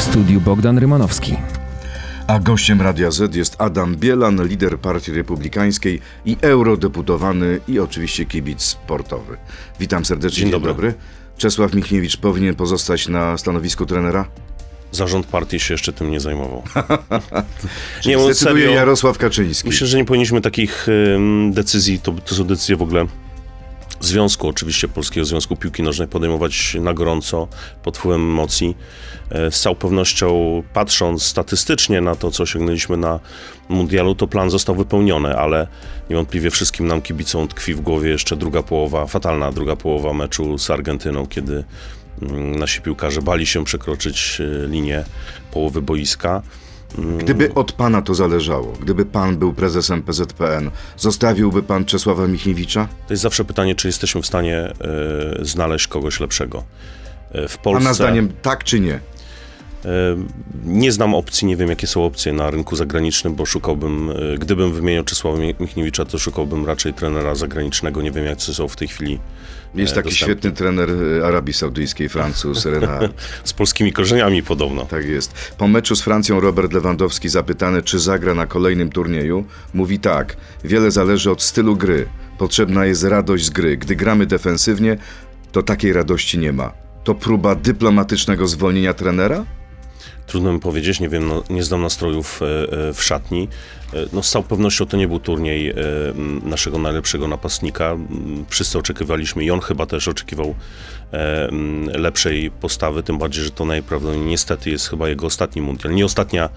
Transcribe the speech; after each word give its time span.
W 0.00 0.02
studiu 0.02 0.40
Bogdan 0.40 0.78
Rymanowski. 0.78 1.36
A 2.26 2.38
gościem 2.38 2.82
Radia 2.82 3.10
Z 3.10 3.34
jest 3.34 3.56
Adam 3.58 3.96
Bielan, 3.96 4.46
lider 4.46 4.78
Partii 4.78 5.12
Republikańskiej 5.12 6.00
i 6.24 6.36
eurodeputowany 6.40 7.60
i 7.68 7.78
oczywiście 7.78 8.24
kibic 8.24 8.62
sportowy. 8.62 9.36
Witam 9.80 10.04
serdecznie. 10.04 10.42
Dzień 10.42 10.50
dobry. 10.50 10.94
Czesław 11.36 11.74
Michniewicz 11.74 12.16
powinien 12.16 12.54
pozostać 12.54 13.08
na 13.08 13.38
stanowisku 13.38 13.86
trenera? 13.86 14.28
Zarząd 14.92 15.26
partii 15.26 15.60
się 15.60 15.74
jeszcze 15.74 15.92
tym 15.92 16.10
nie 16.10 16.20
zajmował. 16.20 16.62
nie, 18.06 18.18
Zdecyduje 18.18 18.34
serio, 18.34 18.70
Jarosław 18.70 19.18
Kaczyński. 19.18 19.68
Myślę, 19.68 19.86
że 19.86 19.96
nie 19.96 20.04
powinniśmy 20.04 20.40
takich 20.40 20.86
decyzji, 21.50 22.00
to, 22.00 22.12
to 22.12 22.34
są 22.34 22.44
decyzje 22.44 22.76
w 22.76 22.82
ogóle 22.82 23.06
związku, 24.06 24.48
oczywiście 24.48 24.88
Polskiego 24.88 25.26
Związku 25.26 25.56
Piłki 25.56 25.82
Nożnej, 25.82 26.08
podejmować 26.08 26.76
na 26.80 26.94
gorąco, 26.94 27.48
pod 27.82 27.98
wpływem 27.98 28.20
emocji. 28.20 28.76
E, 29.30 29.50
Z 29.50 29.60
całą 29.60 29.76
pewnością, 29.76 30.62
patrząc 30.72 31.22
statystycznie 31.22 32.00
na 32.00 32.14
to, 32.14 32.30
co 32.30 32.42
osiągnęliśmy 32.42 32.96
na 32.96 33.20
mundialu, 33.68 34.14
to 34.14 34.26
plan 34.26 34.50
został 34.50 34.74
wypełniony, 34.74 35.36
ale 35.36 35.66
niewątpliwie 36.10 36.50
wszystkim 36.50 36.86
nam 36.86 37.02
kibicom 37.02 37.48
tkwi 37.48 37.74
w 37.74 37.80
głowie 37.80 38.10
jeszcze 38.10 38.36
druga 38.36 38.62
połowa, 38.62 39.06
fatalna 39.06 39.52
druga 39.52 39.76
połowa 39.76 40.12
meczu 40.12 40.58
z 40.58 40.70
Argentyną, 40.70 41.26
kiedy 41.26 41.64
mm, 42.22 42.56
nasi 42.56 42.80
piłkarze 42.80 43.22
bali 43.22 43.46
się 43.46 43.64
przekroczyć 43.64 44.40
e, 44.40 44.66
linię 44.66 45.04
połowy 45.52 45.82
boiska. 45.82 46.42
Gdyby 47.18 47.54
od 47.54 47.72
pana 47.72 48.02
to 48.02 48.14
zależało, 48.14 48.72
gdyby 48.82 49.04
pan 49.04 49.36
był 49.36 49.52
prezesem 49.52 50.02
PZPN, 50.02 50.70
zostawiłby 50.96 51.62
pan 51.62 51.84
Czesława 51.84 52.26
Michniewicza? 52.26 52.88
To 53.06 53.12
jest 53.12 53.22
zawsze 53.22 53.44
pytanie, 53.44 53.74
czy 53.74 53.88
jesteśmy 53.88 54.22
w 54.22 54.26
stanie 54.26 54.56
e, 54.58 54.72
znaleźć 55.44 55.86
kogoś 55.86 56.20
lepszego. 56.20 56.64
E, 57.32 57.48
W 57.48 57.58
Polsce 57.58 57.82
Pana 57.84 57.94
zdaniem 57.94 58.28
tak 58.42 58.64
czy 58.64 58.80
nie? 58.80 59.00
Nie 60.64 60.92
znam 60.92 61.14
opcji, 61.14 61.46
nie 61.48 61.56
wiem 61.56 61.68
jakie 61.68 61.86
są 61.86 62.04
opcje 62.04 62.32
na 62.32 62.50
rynku 62.50 62.76
zagranicznym, 62.76 63.34
bo 63.34 63.46
szukałbym, 63.46 64.10
e, 64.10 64.38
gdybym 64.38 64.72
wymieniał 64.72 65.04
Czesława 65.04 65.38
Mi- 65.38 65.54
Michniewicza, 65.60 66.04
to 66.04 66.18
szukałbym 66.18 66.66
raczej 66.66 66.94
trenera 66.94 67.34
zagranicznego. 67.34 68.02
Nie 68.02 68.10
wiem 68.10 68.24
jacy 68.24 68.54
są 68.54 68.68
w 68.68 68.76
tej 68.76 68.88
chwili 68.88 69.18
Jest 69.74 69.92
e, 69.92 69.96
taki 69.96 70.08
dostępne. 70.08 70.26
świetny 70.34 70.52
trener 70.52 70.88
e, 71.20 71.26
Arabii 71.26 71.52
Saudyjskiej, 71.54 72.08
Francuz, 72.08 72.64
Renard. 72.66 73.12
Z 73.44 73.52
polskimi 73.52 73.92
korzeniami 73.92 74.42
podobno. 74.42 74.84
Tak 74.86 75.04
jest. 75.04 75.54
Po 75.58 75.68
meczu 75.68 75.96
z 75.96 76.02
Francją 76.02 76.40
Robert 76.40 76.72
Lewandowski 76.72 77.28
zapytany, 77.28 77.82
czy 77.82 77.98
zagra 77.98 78.34
na 78.34 78.46
kolejnym 78.46 78.90
turnieju, 78.92 79.44
mówi 79.74 79.98
tak: 79.98 80.36
Wiele 80.64 80.90
zależy 80.90 81.30
od 81.30 81.42
stylu 81.42 81.76
gry. 81.76 82.06
Potrzebna 82.38 82.84
jest 82.86 83.04
radość 83.04 83.44
z 83.44 83.50
gry. 83.50 83.76
Gdy 83.76 83.96
gramy 83.96 84.26
defensywnie, 84.26 84.96
to 85.52 85.62
takiej 85.62 85.92
radości 85.92 86.38
nie 86.38 86.52
ma. 86.52 86.72
To 87.04 87.14
próba 87.14 87.54
dyplomatycznego 87.54 88.46
zwolnienia 88.46 88.94
trenera? 88.94 89.44
Trudno 90.30 90.52
mi 90.52 90.60
powiedzieć, 90.60 91.00
nie 91.00 91.08
wiem, 91.08 91.28
no, 91.28 91.42
nie 91.50 91.62
znam 91.62 91.82
nastrojów 91.82 92.40
e, 92.42 92.46
e, 92.88 92.92
w 92.92 93.02
szatni. 93.02 93.48
E, 93.94 93.96
No, 94.12 94.22
z 94.22 94.30
całą 94.30 94.42
pewnością 94.42 94.86
to 94.86 94.96
nie 94.96 95.08
był 95.08 95.20
turniej 95.20 95.74
naszego 96.42 96.78
najlepszego 96.78 97.28
napastnika. 97.28 97.96
Wszyscy 98.48 98.78
oczekiwaliśmy 98.78 99.44
i 99.44 99.50
on 99.50 99.60
chyba 99.60 99.86
też 99.86 100.08
oczekiwał 100.08 100.54
lepszej 101.94 102.50
postawy, 102.50 103.02
tym 103.02 103.18
bardziej, 103.18 103.44
że 103.44 103.50
to 103.50 103.64
najprawdopodobniej 103.64 104.30
niestety 104.30 104.70
jest 104.70 104.88
chyba 104.88 105.08
jego 105.08 105.26
ostatni 105.26 105.62
mundial. 105.62 105.94
Nie 105.94 106.04
ostatnia 106.04 106.48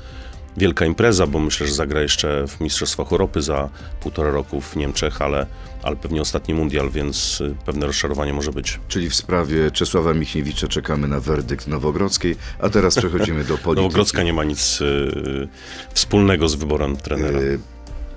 wielka 0.57 0.85
impreza, 0.85 1.27
bo 1.27 1.39
myślę, 1.39 1.67
że 1.67 1.73
zagra 1.73 2.01
jeszcze 2.01 2.47
w 2.47 2.61
Mistrzostwach 2.61 3.11
Europy 3.11 3.41
za 3.41 3.69
półtora 4.01 4.31
roku 4.31 4.61
w 4.61 4.75
Niemczech, 4.75 5.21
ale, 5.21 5.45
ale 5.83 5.95
pewnie 5.95 6.21
ostatni 6.21 6.53
mundial, 6.53 6.89
więc 6.89 7.41
y, 7.41 7.55
pewne 7.65 7.87
rozczarowanie 7.87 8.33
może 8.33 8.51
być. 8.51 8.79
Czyli 8.87 9.09
w 9.09 9.15
sprawie 9.15 9.71
Czesława 9.71 10.13
Michniewicza 10.13 10.67
czekamy 10.67 11.07
na 11.07 11.19
werdykt 11.19 11.67
Nowogrodzkiej, 11.67 12.35
a 12.59 12.69
teraz 12.69 12.95
przechodzimy 12.95 13.43
do 13.43 13.57
polityki. 13.63 13.83
Nowogrodzka 13.83 14.23
nie 14.23 14.33
ma 14.33 14.43
nic 14.43 14.81
y, 14.81 15.47
wspólnego 15.93 16.49
z 16.49 16.55
wyborem 16.55 16.97
trenera. 16.97 17.39
E, 17.39 17.72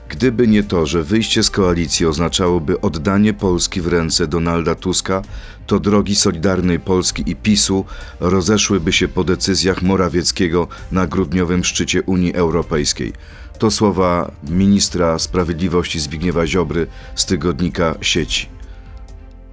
Gdyby 0.09 0.47
nie 0.47 0.63
to, 0.63 0.87
że 0.87 1.03
wyjście 1.03 1.43
z 1.43 1.51
koalicji 1.51 2.07
oznaczałoby 2.07 2.81
oddanie 2.81 3.35
Polski 3.35 3.81
w 3.81 3.87
ręce 3.87 4.27
Donalda 4.27 4.75
Tuska, 4.75 5.23
to 5.67 5.81
drogi 5.81 6.17
Solidarnej 6.17 6.81
Polski 6.81 7.31
i 7.31 7.37
PiSu 7.37 7.85
rozeszłyby 8.21 8.93
się 8.93 9.09
po 9.09 9.25
decyzjach 9.25 9.83
Morawieckiego 9.83 10.69
na 10.93 11.07
grudniowym 11.07 11.65
szczycie 11.65 12.03
Unii 12.03 12.35
Europejskiej. 12.35 13.13
To 13.59 13.71
słowa 13.71 14.33
ministra 14.49 15.19
sprawiedliwości 15.19 16.01
Zbigniewa 16.01 16.47
Ziobry 16.47 16.87
z 17.15 17.27
tygodnika 17.27 17.95
sieci. 18.01 18.49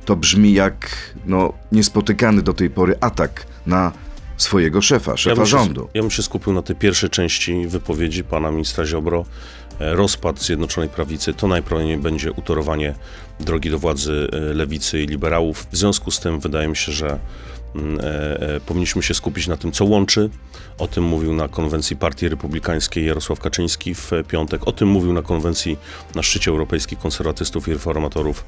To 0.05 0.15
brzmi 0.15 0.53
jak 0.53 1.13
no, 1.25 1.53
niespotykany 1.71 2.41
do 2.41 2.53
tej 2.53 2.69
pory 2.69 2.95
atak 3.01 3.45
na 3.65 3.91
swojego 4.37 4.81
szefa, 4.81 5.17
szefa 5.17 5.45
się, 5.45 5.45
rządu. 5.45 5.89
Ja 5.93 6.01
bym 6.01 6.11
się 6.11 6.23
skupił 6.23 6.53
na 6.53 6.61
tej 6.61 6.75
pierwszej 6.75 7.09
części 7.09 7.67
wypowiedzi 7.67 8.23
pana 8.23 8.51
ministra 8.51 8.85
Ziobro. 8.85 9.25
E, 9.79 9.95
Rozpad 9.95 10.41
Zjednoczonej 10.41 10.89
Prawicy 10.89 11.33
to 11.33 11.47
najprawdopodobniej 11.47 11.97
będzie 11.97 12.31
utorowanie 12.31 12.95
drogi 13.39 13.69
do 13.69 13.79
władzy 13.79 14.27
e, 14.31 14.39
lewicy 14.39 15.01
i 15.01 15.07
liberałów. 15.07 15.67
W 15.71 15.77
związku 15.77 16.11
z 16.11 16.19
tym 16.19 16.39
wydaje 16.39 16.67
mi 16.67 16.75
się, 16.75 16.91
że 16.91 17.19
mm, 17.75 17.99
e, 18.01 18.59
powinniśmy 18.59 19.03
się 19.03 19.13
skupić 19.13 19.47
na 19.47 19.57
tym, 19.57 19.71
co 19.71 19.85
łączy. 19.85 20.29
O 20.77 20.87
tym 20.87 21.03
mówił 21.03 21.33
na 21.33 21.47
konwencji 21.47 21.95
Partii 21.95 22.29
Republikańskiej 22.29 23.05
Jarosław 23.05 23.39
Kaczyński 23.39 23.95
w 23.95 24.11
piątek. 24.27 24.67
O 24.67 24.71
tym 24.71 24.89
mówił 24.89 25.13
na 25.13 25.21
konwencji 25.21 25.77
na 26.15 26.23
szczycie 26.23 26.51
europejskich 26.51 26.99
konserwatystów 26.99 27.67
i 27.67 27.73
reformatorów 27.73 28.45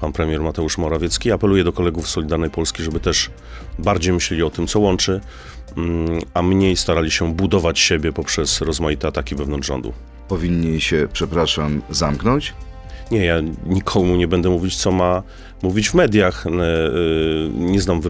pan 0.00 0.12
premier 0.12 0.40
Mateusz 0.40 0.78
Morawiecki. 0.78 1.32
Apeluję 1.32 1.64
do 1.64 1.72
kolegów 1.72 2.08
z 2.08 2.10
Solidarnej 2.10 2.50
Polski, 2.50 2.82
żeby 2.82 3.00
też 3.00 3.30
bardziej 3.78 4.12
myśleli 4.12 4.42
o 4.42 4.50
tym, 4.50 4.66
co 4.66 4.80
łączy, 4.80 5.20
mm, 5.76 6.20
a 6.34 6.42
mniej 6.42 6.76
starali 6.76 7.10
się 7.10 7.34
budować 7.34 7.78
siebie 7.78 8.12
poprzez 8.12 8.60
rozmaite 8.60 9.08
ataki 9.08 9.34
wewnątrz 9.34 9.68
rządu. 9.68 9.92
Powinni 10.28 10.80
się, 10.80 11.08
przepraszam, 11.12 11.82
zamknąć? 11.90 12.54
Nie, 13.10 13.24
ja 13.24 13.36
nikomu 13.66 14.16
nie 14.16 14.28
będę 14.28 14.50
mówić, 14.50 14.76
co 14.76 14.92
ma 14.92 15.22
mówić 15.62 15.90
w 15.90 15.94
mediach. 15.94 16.46
E, 16.46 16.50
e, 16.50 16.52
Nie 17.54 17.80
znam 17.80 18.00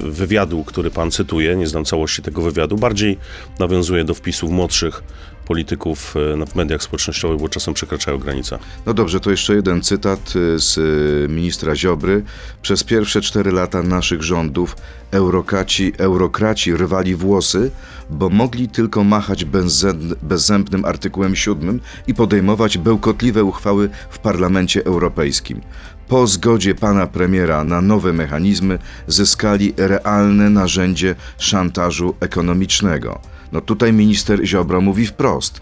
wywiadu, 0.00 0.64
który 0.64 0.90
pan 0.90 1.10
cytuje, 1.10 1.56
nie 1.56 1.66
znam 1.66 1.84
całości 1.84 2.22
tego 2.22 2.42
wywiadu. 2.42 2.76
Bardziej 2.76 3.18
nawiązuję 3.58 4.04
do 4.04 4.14
wpisów 4.14 4.50
młodszych 4.50 5.02
polityków 5.48 6.14
e, 6.32 6.36
na- 6.36 6.46
w 6.46 6.54
mediach 6.54 6.82
społecznościowych, 6.82 7.40
bo 7.40 7.48
czasem 7.48 7.74
przekraczają 7.74 8.18
granicę. 8.18 8.58
No 8.86 8.94
dobrze, 8.94 9.20
to 9.20 9.30
jeszcze 9.30 9.54
jeden 9.54 9.82
cytat 9.82 10.36
y, 10.36 10.58
z 10.58 10.78
y, 10.78 11.28
ministra 11.28 11.76
Ziobry. 11.76 12.22
Przez 12.62 12.84
pierwsze 12.84 13.20
cztery 13.20 13.52
lata 13.52 13.82
naszych 13.82 14.22
rządów 14.22 14.76
eurokraci, 15.10 15.92
eurokraci 15.98 16.74
rwali 16.74 17.14
włosy, 17.14 17.70
bo 18.10 18.28
mogli 18.28 18.68
tylko 18.68 19.04
machać 19.04 19.44
bezzęb, 19.44 20.14
bezzębnym 20.22 20.84
artykułem 20.84 21.36
7 21.36 21.80
i 22.06 22.14
podejmować 22.14 22.78
bełkotliwe 22.78 23.44
uchwały 23.44 23.88
w 24.10 24.18
Parlamencie 24.18 24.84
Europejskim. 24.84 25.60
Po 26.08 26.26
zgodzie 26.26 26.74
pana 26.74 27.06
premiera 27.06 27.64
na 27.64 27.80
nowe 27.80 28.12
mechanizmy 28.12 28.78
zyskali 29.06 29.74
realne 29.76 30.50
narzędzie 30.50 31.14
szantażu 31.38 32.14
ekonomicznego. 32.20 33.20
No 33.52 33.60
tutaj 33.60 33.92
minister 33.92 34.46
Ziobro 34.46 34.80
mówi 34.80 35.06
wprost. 35.06 35.60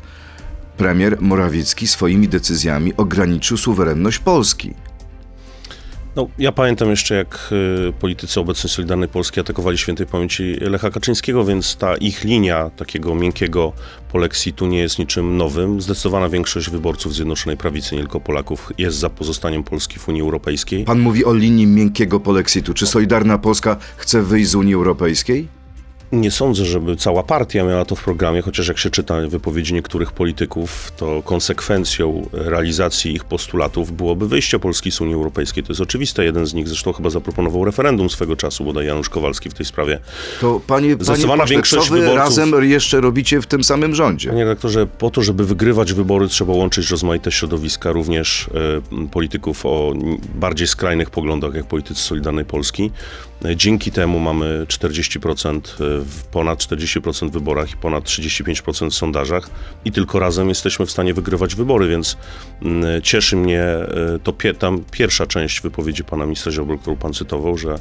Premier 0.76 1.20
Morawiecki 1.20 1.86
swoimi 1.86 2.28
decyzjami 2.28 2.96
ograniczył 2.96 3.56
suwerenność 3.56 4.18
Polski. 4.18 4.74
No, 6.16 6.28
ja 6.38 6.52
pamiętam 6.52 6.90
jeszcze, 6.90 7.14
jak 7.14 7.52
y, 7.88 7.92
politycy 7.92 8.40
obecnej 8.40 8.70
Solidarnej 8.70 9.08
Polski 9.08 9.40
atakowali 9.40 9.78
świętej 9.78 10.06
pamięci 10.06 10.56
Lecha 10.60 10.90
Kaczyńskiego, 10.90 11.44
więc 11.44 11.76
ta 11.76 11.96
ich 11.96 12.24
linia 12.24 12.70
takiego 12.70 13.14
miękkiego 13.14 13.72
polexitu 14.12 14.66
nie 14.66 14.78
jest 14.78 14.98
niczym 14.98 15.36
nowym. 15.36 15.80
Zdecydowana 15.80 16.28
większość 16.28 16.70
wyborców 16.70 17.14
Zjednoczonej 17.14 17.56
Prawicy, 17.56 17.94
nie 17.94 18.00
tylko 18.00 18.20
Polaków, 18.20 18.72
jest 18.78 18.98
za 18.98 19.10
pozostaniem 19.10 19.64
Polski 19.64 19.98
w 19.98 20.08
Unii 20.08 20.22
Europejskiej. 20.22 20.84
Pan 20.84 21.00
mówi 21.00 21.24
o 21.24 21.34
linii 21.34 21.66
miękkiego 21.66 22.20
polexitu. 22.20 22.74
Czy 22.74 22.86
Solidarna 22.86 23.38
Polska 23.38 23.76
chce 23.96 24.22
wyjść 24.22 24.50
z 24.50 24.54
Unii 24.54 24.74
Europejskiej? 24.74 25.48
Nie 26.12 26.30
sądzę, 26.30 26.64
żeby 26.64 26.96
cała 26.96 27.22
partia 27.22 27.64
miała 27.64 27.84
to 27.84 27.96
w 27.96 28.04
programie, 28.04 28.42
chociaż 28.42 28.68
jak 28.68 28.78
się 28.78 28.90
czyta 28.90 29.20
wypowiedzi 29.28 29.74
niektórych 29.74 30.12
polityków, 30.12 30.92
to 30.96 31.22
konsekwencją 31.22 32.28
realizacji 32.32 33.14
ich 33.14 33.24
postulatów 33.24 33.92
byłoby 33.96 34.28
wyjście 34.28 34.58
Polski 34.58 34.92
z 34.92 35.00
Unii 35.00 35.14
Europejskiej. 35.14 35.62
To 35.64 35.72
jest 35.72 35.80
oczywiste. 35.80 36.24
Jeden 36.24 36.46
z 36.46 36.54
nich 36.54 36.68
zresztą 36.68 36.92
chyba 36.92 37.10
zaproponował 37.10 37.64
referendum 37.64 38.10
swego 38.10 38.36
czasu, 38.36 38.64
bodaj 38.64 38.86
Janusz 38.86 39.08
Kowalski 39.08 39.50
w 39.50 39.54
tej 39.54 39.66
sprawie. 39.66 39.98
To 40.40 40.60
panie, 40.66 40.88
panie 40.88 41.04
Zdecydowana 41.04 41.42
pośle, 41.42 41.56
większość 41.56 41.88
co 41.88 41.94
wy 41.94 42.00
wyborców- 42.00 42.16
razem 42.18 42.70
jeszcze 42.70 43.00
robicie 43.00 43.40
w 43.40 43.46
tym 43.46 43.64
samym 43.64 43.94
rządzie? 43.94 44.28
Panie 44.28 44.44
redaktorze, 44.44 44.86
po 44.86 45.10
to, 45.10 45.22
żeby 45.22 45.44
wygrywać 45.44 45.92
wybory, 45.92 46.28
trzeba 46.28 46.52
łączyć 46.52 46.90
rozmaite 46.90 47.32
środowiska, 47.32 47.92
również 47.92 48.50
e, 49.02 49.08
polityków 49.08 49.66
o 49.66 49.92
bardziej 50.34 50.66
skrajnych 50.66 51.10
poglądach, 51.10 51.54
jak 51.54 51.66
politycy 51.66 52.02
Solidarnej 52.02 52.44
Polski. 52.44 52.90
Dzięki 53.56 53.92
temu 53.92 54.20
mamy 54.20 54.66
40%, 54.68 55.60
e, 55.80 55.84
ponad 56.32 56.58
40% 56.58 57.28
w 57.28 57.32
wyborach 57.32 57.70
i 57.72 57.76
ponad 57.76 58.04
35% 58.04 58.90
w 58.90 58.94
sondażach 58.94 59.50
i 59.84 59.92
tylko 59.92 60.18
razem 60.18 60.48
jesteśmy 60.48 60.86
w 60.86 60.90
stanie 60.90 61.14
wygrywać 61.14 61.54
wybory, 61.54 61.88
więc 61.88 62.16
mm, 62.62 63.02
cieszy 63.02 63.36
mnie 63.36 63.62
e, 63.62 63.86
to 64.22 64.32
tam 64.58 64.84
pierwsza 64.90 65.26
część 65.26 65.60
wypowiedzi 65.60 66.04
pana 66.04 66.24
ministra 66.24 66.52
Ziobro, 66.52 66.78
którą 66.78 66.96
pan 66.96 67.12
cytował, 67.12 67.58
że 67.58 67.78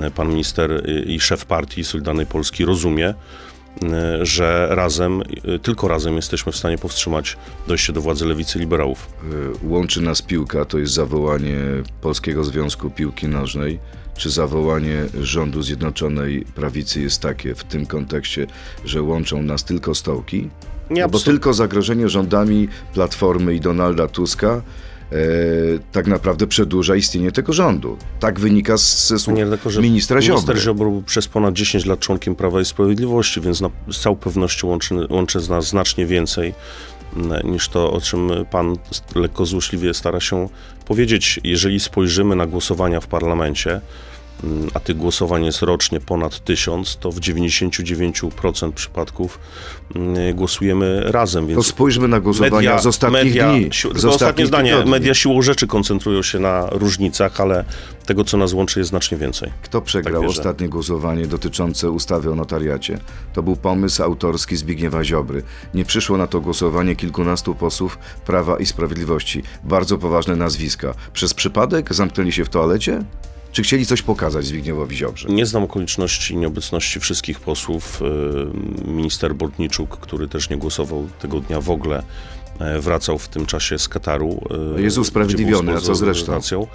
e, 0.00 0.10
pan 0.10 0.28
minister 0.28 0.82
i- 1.06 1.20
szef 1.20 1.44
partii 1.44 1.84
Solidarnej 1.84 2.26
Polski 2.26 2.64
rozumie, 2.64 3.14
że 4.22 4.66
razem, 4.70 5.22
e, 5.44 5.58
tylko 5.58 5.88
razem 5.88 6.16
jesteśmy 6.16 6.52
w 6.52 6.56
stanie 6.56 6.78
powstrzymać 6.78 7.36
dojście 7.66 7.92
do 7.92 8.00
władzy 8.00 8.26
lewicy 8.26 8.58
liberałów. 8.58 9.08
Y, 9.62 9.66
Łączy 9.68 10.00
nas 10.00 10.22
piłka, 10.22 10.64
to 10.64 10.78
jest 10.78 10.92
zawołanie 10.92 11.56
Polskiego 12.00 12.44
Związku 12.44 12.90
Piłki 12.90 13.28
Nożnej, 13.28 13.78
czy 14.16 14.30
zawołanie 14.30 15.04
rządu 15.20 15.62
Zjednoczonej 15.62 16.44
Prawicy 16.54 17.00
jest 17.00 17.22
takie 17.22 17.54
w 17.54 17.64
tym 17.64 17.86
kontekście, 17.86 18.46
że 18.84 19.02
łączą 19.02 19.42
nas 19.42 19.64
tylko 19.64 19.94
stołki? 19.94 20.50
Nie, 20.90 21.02
No 21.02 21.08
bo 21.08 21.18
tylko 21.20 21.54
zagrożenie 21.54 22.08
rządami 22.08 22.68
Platformy 22.94 23.54
i 23.54 23.60
Donalda 23.60 24.08
Tuska 24.08 24.48
e, 24.48 24.62
tak 25.92 26.06
naprawdę 26.06 26.46
przedłuża 26.46 26.96
istnienie 26.96 27.32
tego 27.32 27.52
rządu. 27.52 27.96
Tak 28.20 28.40
wynika 28.40 28.78
z, 28.78 29.08
ze 29.08 29.18
słów 29.18 29.34
Panie 29.34 29.44
redaktorze, 29.44 29.82
ministra 29.82 30.20
Ziobry. 30.20 30.34
Minister 30.34 30.58
Ziobro 30.58 30.90
był 30.90 31.02
przez 31.02 31.28
ponad 31.28 31.54
10 31.54 31.86
lat 31.86 32.00
członkiem 32.00 32.34
Prawa 32.34 32.60
i 32.60 32.64
Sprawiedliwości, 32.64 33.40
więc 33.40 33.60
na, 33.60 33.70
z 33.92 34.00
całą 34.00 34.16
pewnością 34.16 34.68
łączy, 34.68 34.94
łączy 35.10 35.40
z 35.40 35.48
nas 35.48 35.66
znacznie 35.66 36.06
więcej 36.06 36.54
mm, 37.16 37.52
niż 37.52 37.68
to, 37.68 37.92
o 37.92 38.00
czym 38.00 38.30
pan 38.50 38.76
lekko 39.14 39.46
złośliwie 39.46 39.94
stara 39.94 40.20
się 40.20 40.48
powiedzieć. 40.84 41.40
Jeżeli 41.44 41.80
spojrzymy 41.80 42.36
na 42.36 42.46
głosowania 42.46 43.00
w 43.00 43.06
parlamencie, 43.06 43.80
a 44.74 44.80
tych 44.80 44.96
głosowań 44.96 45.44
jest 45.44 45.62
rocznie 45.62 46.00
ponad 46.00 46.44
tysiąc, 46.44 46.96
to 46.96 47.12
w 47.12 47.20
99% 47.20 48.72
przypadków 48.72 49.38
mm, 49.94 50.36
głosujemy 50.36 51.02
razem. 51.12 51.46
Więc 51.46 51.56
To 51.56 51.62
spójrzmy 51.62 52.08
na 52.08 52.20
głosowania 52.20 52.78
z 52.78 52.86
ostatnich 52.86 53.24
media, 53.24 53.52
dni. 53.52 53.68
sił, 53.72 53.98
z 53.98 54.04
ostatnie 54.04 54.46
zdanie. 54.46 54.70
tygodni. 54.70 54.90
Media 54.90 55.14
siłą 55.14 55.42
rzeczy 55.42 55.66
koncentrują 55.66 56.22
się 56.22 56.38
na 56.38 56.66
różnicach, 56.70 57.40
ale 57.40 57.64
tego, 58.06 58.24
co 58.24 58.36
nas 58.36 58.52
łączy, 58.52 58.80
jest 58.80 58.90
znacznie 58.90 59.18
więcej. 59.18 59.50
Kto 59.62 59.82
przegrał 59.82 60.22
Tak 60.22 60.30
ostatnie 60.30 60.68
głosowanie 60.68 61.26
dotyczące 61.26 61.90
ustawy 61.90 62.32
o 62.32 62.34
notariacie? 62.34 62.98
To 63.32 63.42
był 63.42 63.56
pomysł 63.56 64.02
autorski 64.02 64.56
Zbigniewa 64.56 65.04
Ziobry. 65.04 65.42
Nie 65.74 65.84
przyszło 65.84 66.16
na 66.16 66.26
to 66.26 66.40
głosowanie 66.40 66.96
kilkunastu 66.96 67.54
posłów 67.54 67.98
Prawa 68.26 68.58
i 68.58 68.66
Sprawiedliwości. 68.66 69.42
Bardzo 69.64 69.98
poważne 69.98 70.36
nazwiska. 70.36 70.94
Przez 71.12 71.34
przypadek 71.34 71.94
zamknęli 71.94 72.32
się 72.32 72.44
w 72.44 72.48
toalecie? 72.48 73.04
Czy 73.52 73.62
chcieli 73.62 73.86
coś 73.86 74.02
pokazać 74.02 74.44
Zbigniewowi 74.46 74.96
Ziobrze? 74.96 75.28
Nie 75.28 75.46
znam 75.46 75.62
okoliczności 75.62 76.36
nieobecności 76.36 77.00
wszystkich 77.00 77.40
posłów. 77.40 78.00
Yy, 78.84 78.92
Minister 78.92 79.34
Bortniczuk, 79.34 79.96
który 80.00 80.28
też 80.28 80.50
nie 80.50 80.56
głosował 80.56 81.08
tego 81.20 81.40
dnia 81.40 81.60
w 81.60 81.70
ogóle, 81.70 82.02
e, 82.60 82.78
wracał 82.80 83.18
w 83.18 83.28
tym 83.28 83.46
czasie 83.46 83.78
z 83.78 83.88
Kataru. 83.88 84.40
e, 84.76 84.82
Jest 84.82 84.98
usprawiedliwiony, 84.98 85.72
a 85.72 85.80
co 85.80 85.94
z 85.94 86.02
resztą? 86.02 86.22
organizacją. 86.22 86.66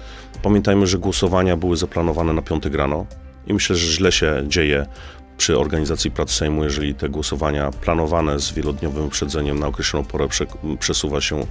Pamiętajmy, 0.42 0.86
że 0.86 0.98
głosowania 0.98 1.56
były 1.56 1.76
zaplanowane 1.76 2.32
na 2.32 2.42
piątek 2.42 2.74
rano 2.74 3.06
i 3.46 3.54
myślę, 3.54 3.76
że 3.76 3.92
źle 3.92 4.12
się 4.12 4.44
dzieje 4.48 4.86
przy 5.38 5.58
organizacji 5.58 6.10
prac 6.10 6.30
Sejmu, 6.30 6.64
jeżeli 6.64 6.94
te 6.94 7.08
głosowania 7.08 7.70
planowane 7.70 8.40
z 8.40 8.52
wielodniowym 8.52 9.04
wyprzedzeniem 9.04 9.58
na 9.58 9.66
określoną 9.66 10.04
porę 10.04 10.28
prze, 10.28 10.46
przesuwa 10.80 11.20
się 11.20 11.46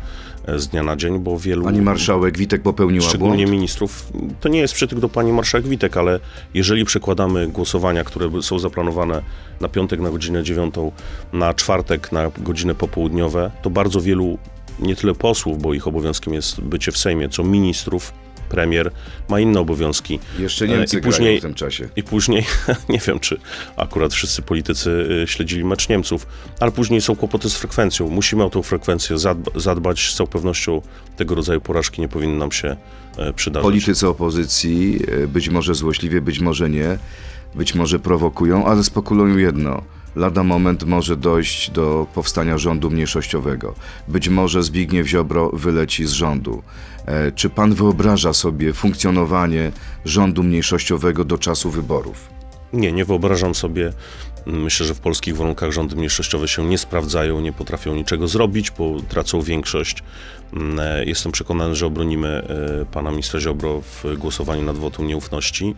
e, 0.45 0.59
z 0.59 0.67
dnia 0.67 0.83
na 0.83 0.95
dzień, 0.95 1.19
bo 1.19 1.39
wielu... 1.39 1.63
Pani 1.63 1.81
marszałek 1.81 2.37
Witek 2.37 2.61
popełniła 2.61 3.09
Szczególnie 3.09 3.43
błąd? 3.43 3.51
ministrów. 3.51 4.11
To 4.41 4.49
nie 4.49 4.59
jest 4.59 4.73
przytyk 4.73 4.99
do 4.99 5.09
pani 5.09 5.33
marszałek 5.33 5.67
Witek, 5.67 5.97
ale 5.97 6.19
jeżeli 6.53 6.85
przekładamy 6.85 7.47
głosowania, 7.47 8.03
które 8.03 8.41
są 8.41 8.59
zaplanowane 8.59 9.21
na 9.61 9.67
piątek 9.67 9.99
na 9.99 10.09
godzinę 10.09 10.43
dziewiątą, 10.43 10.91
na 11.33 11.53
czwartek 11.53 12.11
na 12.11 12.31
godziny 12.37 12.75
popołudniowe, 12.75 13.51
to 13.61 13.69
bardzo 13.69 14.01
wielu, 14.01 14.37
nie 14.79 14.95
tyle 14.95 15.13
posłów, 15.13 15.61
bo 15.61 15.73
ich 15.73 15.87
obowiązkiem 15.87 16.33
jest 16.33 16.61
bycie 16.61 16.91
w 16.91 16.97
Sejmie, 16.97 17.29
co 17.29 17.43
ministrów, 17.43 18.13
premier 18.53 18.91
ma 19.29 19.39
inne 19.39 19.59
obowiązki. 19.59 20.19
Jeszcze 20.39 20.65
E, 20.65 20.67
Niemcy 20.67 20.97
i 20.97 21.01
później- 21.01 21.39
w 21.39 21.41
tym 21.41 21.53
czasie. 21.53 21.89
I 21.95 22.03
później, 22.03 22.45
nie 22.89 22.99
wiem, 23.07 23.19
czy 23.19 23.39
akurat 23.77 24.13
wszyscy 24.13 24.41
politycy 24.41 24.89
y, 25.23 25.27
śledzili 25.27 25.63
mecz 25.65 25.89
Niemców, 25.89 26.27
ale 26.59 26.71
później 26.71 27.01
są 27.01 27.15
kłopoty 27.15 27.49
z 27.49 27.55
frekwencją. 27.57 28.09
Musimy 28.09 28.43
o 28.43 28.49
tą 28.49 28.61
frekwencję 28.63 29.15
zadba- 29.15 29.59
zadbać. 29.59 30.09
Z 30.11 30.15
całą 30.15 30.27
pewnością 30.27 30.81
tego 31.17 31.35
rodzaju 31.35 31.61
porażki 31.61 32.01
nie 32.01 32.07
powinny 32.07 32.37
nam 32.37 32.51
się 32.51 32.75
e, 33.17 33.33
przydarzyć. 33.33 33.63
Politycy 33.65 34.07
opozycji, 34.07 34.99
e, 35.23 35.27
być 35.27 35.49
może 35.49 35.75
złośliwie, 35.75 36.21
być 36.21 36.39
może 36.39 36.69
nie, 36.69 36.97
być 37.55 37.75
może 37.75 37.99
prowokują, 37.99 38.65
ale 38.65 38.83
spekulują 38.83 39.37
jedno. 39.37 39.83
Lada 40.15 40.43
moment 40.43 40.83
może 40.83 41.17
dojść 41.17 41.71
do 41.71 42.07
powstania 42.13 42.57
rządu 42.57 42.89
mniejszościowego. 42.91 43.75
Być 44.07 44.29
może 44.29 44.63
Zbigniew 44.63 45.07
Ziobro 45.07 45.49
wyleci 45.53 46.05
z 46.05 46.11
rządu. 46.11 46.63
E, 47.05 47.31
Czy 47.31 47.49
pan 47.49 47.73
wyobraża 47.73 48.33
sobie 48.33 48.73
funkcjonowanie 48.73 49.71
rządu 50.05 50.43
mniejszościowego 50.43 51.25
do 51.25 51.37
czasu 51.37 51.69
wyborów? 51.71 52.29
Nie, 52.73 52.91
nie 52.91 53.05
wyobrażam 53.05 53.55
sobie. 53.55 53.93
Myślę, 54.45 54.85
że 54.85 54.95
w 54.95 54.99
polskich 54.99 55.37
warunkach 55.37 55.71
rządy 55.71 55.95
mniejszościowe 55.95 56.47
się 56.47 56.65
nie 56.65 56.77
sprawdzają, 56.77 57.41
nie 57.41 57.53
potrafią 57.53 57.95
niczego 57.95 58.27
zrobić, 58.27 58.71
bo 58.71 58.95
tracą 59.09 59.41
większość. 59.41 60.03
Mm, 60.53 60.79
e, 60.79 61.05
Jestem 61.05 61.31
przekonany, 61.31 61.75
że 61.75 61.85
obronimy 61.85 62.27
e, 62.81 62.85
pana 62.85 63.11
ministra 63.11 63.39
Ziobro 63.39 63.81
w 63.81 64.03
głosowaniu 64.17 64.63
nad 64.63 64.77
wotum 64.77 65.07
nieufności. 65.07 65.75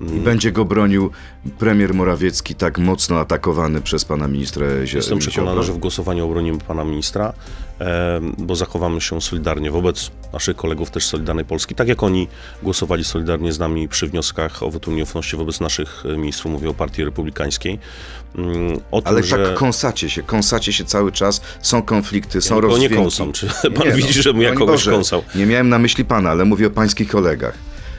I 0.00 0.20
będzie 0.20 0.52
go 0.52 0.64
bronił 0.64 1.10
premier 1.58 1.94
Morawiecki, 1.94 2.54
tak 2.54 2.78
mocno 2.78 3.20
atakowany 3.20 3.80
przez 3.80 4.04
pana 4.04 4.28
ministra 4.28 4.66
Zio- 4.84 4.96
Jestem 4.96 5.18
przekonany, 5.18 5.50
Ziobro? 5.50 5.62
że 5.62 5.72
w 5.72 5.78
głosowaniu 5.78 6.24
obronimy 6.24 6.58
pana 6.58 6.84
ministra, 6.84 7.32
e, 7.80 8.20
bo 8.38 8.56
zachowamy 8.56 9.00
się 9.00 9.20
solidarnie 9.20 9.70
wobec 9.70 10.10
naszych 10.32 10.56
kolegów 10.56 10.90
też 10.90 11.06
Solidarnej 11.06 11.44
Polski, 11.44 11.74
tak 11.74 11.88
jak 11.88 12.02
oni 12.02 12.28
głosowali 12.62 13.04
solidarnie 13.04 13.52
z 13.52 13.58
nami 13.58 13.88
przy 13.88 14.06
wnioskach 14.08 14.62
o 14.62 14.70
wotum 14.70 14.96
nieufności 14.96 15.36
wobec 15.36 15.60
naszych 15.60 16.04
ministrów, 16.16 16.52
mówię 16.52 16.68
o 16.70 16.74
Partii 16.74 17.04
Republikańskiej. 17.04 17.78
Mm, 18.38 18.80
O 18.90 19.02
tym, 19.02 19.08
Ale 19.08 19.22
że... 19.22 19.36
tak 19.46 19.54
kąsacie 19.54 20.10
się, 20.10 20.22
kąsacie 20.22 20.72
się 20.72 20.84
cały 20.84 21.12
czas, 21.12 21.40
są 21.62 21.82
konflikty, 21.82 22.40
są 22.40 22.54
Ja 22.54 22.60
nikogo 22.60 22.78
nie 22.78 22.90
kąsam. 22.90 23.32
Czy 23.32 23.46
pan 23.74 23.86
Nie, 23.88 23.92
widzi, 23.92 24.16
no, 24.16 24.22
żebym 24.22 24.42
ja 24.42 24.52
kogoś 24.52 24.66
Boże, 24.66 24.90
kąsał? 24.90 25.22
Nie 25.34 25.46
miałem 25.46 25.68
na 25.68 25.78
myśli 25.78 26.04
pana, 26.04 26.30
ale 26.30 26.44
mówię 26.44 26.66
o 26.66 26.70
pańskich 26.70 27.08
kolegach. 27.08 27.54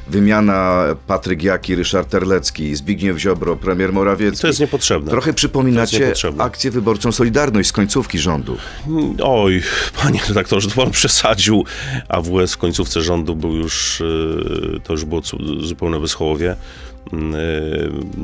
Wymiana 0.07 0.83
Patryk 1.07 1.43
Jaki, 1.43 1.75
Ryszard 1.75 2.09
Terlecki, 2.09 2.75
Zbigniew 2.75 3.17
Ziobro, 3.17 3.55
premier 3.55 3.93
Morawiecki. 3.93 4.41
To 4.41 4.47
jest 4.47 4.59
niepotrzebne. 4.59 5.11
Trochę 5.11 5.33
przypominacie 5.33 5.99
niepotrzebne. 5.99 6.43
akcję 6.43 6.71
wyborczą 6.71 7.11
Solidarność 7.11 7.69
z 7.69 7.71
końcówki 7.71 8.19
rządu. 8.19 8.57
Oj, 9.23 9.63
panie 10.03 10.19
redaktorze, 10.27 10.69
to 10.69 10.75
pan 10.75 10.91
przesadził. 10.91 11.65
AWS 12.09 12.53
w 12.53 12.57
końcówce 12.57 13.01
rządu 13.01 13.35
był 13.35 13.55
już, 13.55 14.03
yy, 14.73 14.79
to 14.83 14.93
już 14.93 15.05
było 15.05 15.21
zupełne 15.59 15.99
wyschołowie. 15.99 16.55
Yy, 17.13 17.19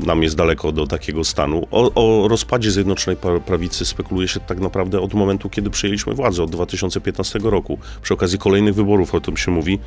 Nam 0.06 0.22
jest 0.22 0.36
daleko 0.36 0.72
do 0.72 0.86
takiego 0.86 1.24
stanu. 1.24 1.66
O, 1.70 1.92
o 1.94 2.28
rozpadzie 2.28 2.70
Zjednoczonej 2.70 3.16
Pra- 3.16 3.40
Prawicy 3.40 3.84
spekuluje 3.84 4.28
się 4.28 4.40
tak 4.40 4.60
naprawdę 4.60 5.00
od 5.00 5.14
momentu, 5.14 5.50
kiedy 5.50 5.70
przejęliśmy 5.70 6.14
władzę, 6.14 6.42
od 6.42 6.50
2015 6.50 7.38
roku. 7.42 7.78
Przy 8.02 8.14
okazji 8.14 8.38
kolejnych 8.38 8.74
wyborów 8.74 9.14
o 9.14 9.20
tym 9.20 9.36
się 9.36 9.50
mówi. 9.50 9.78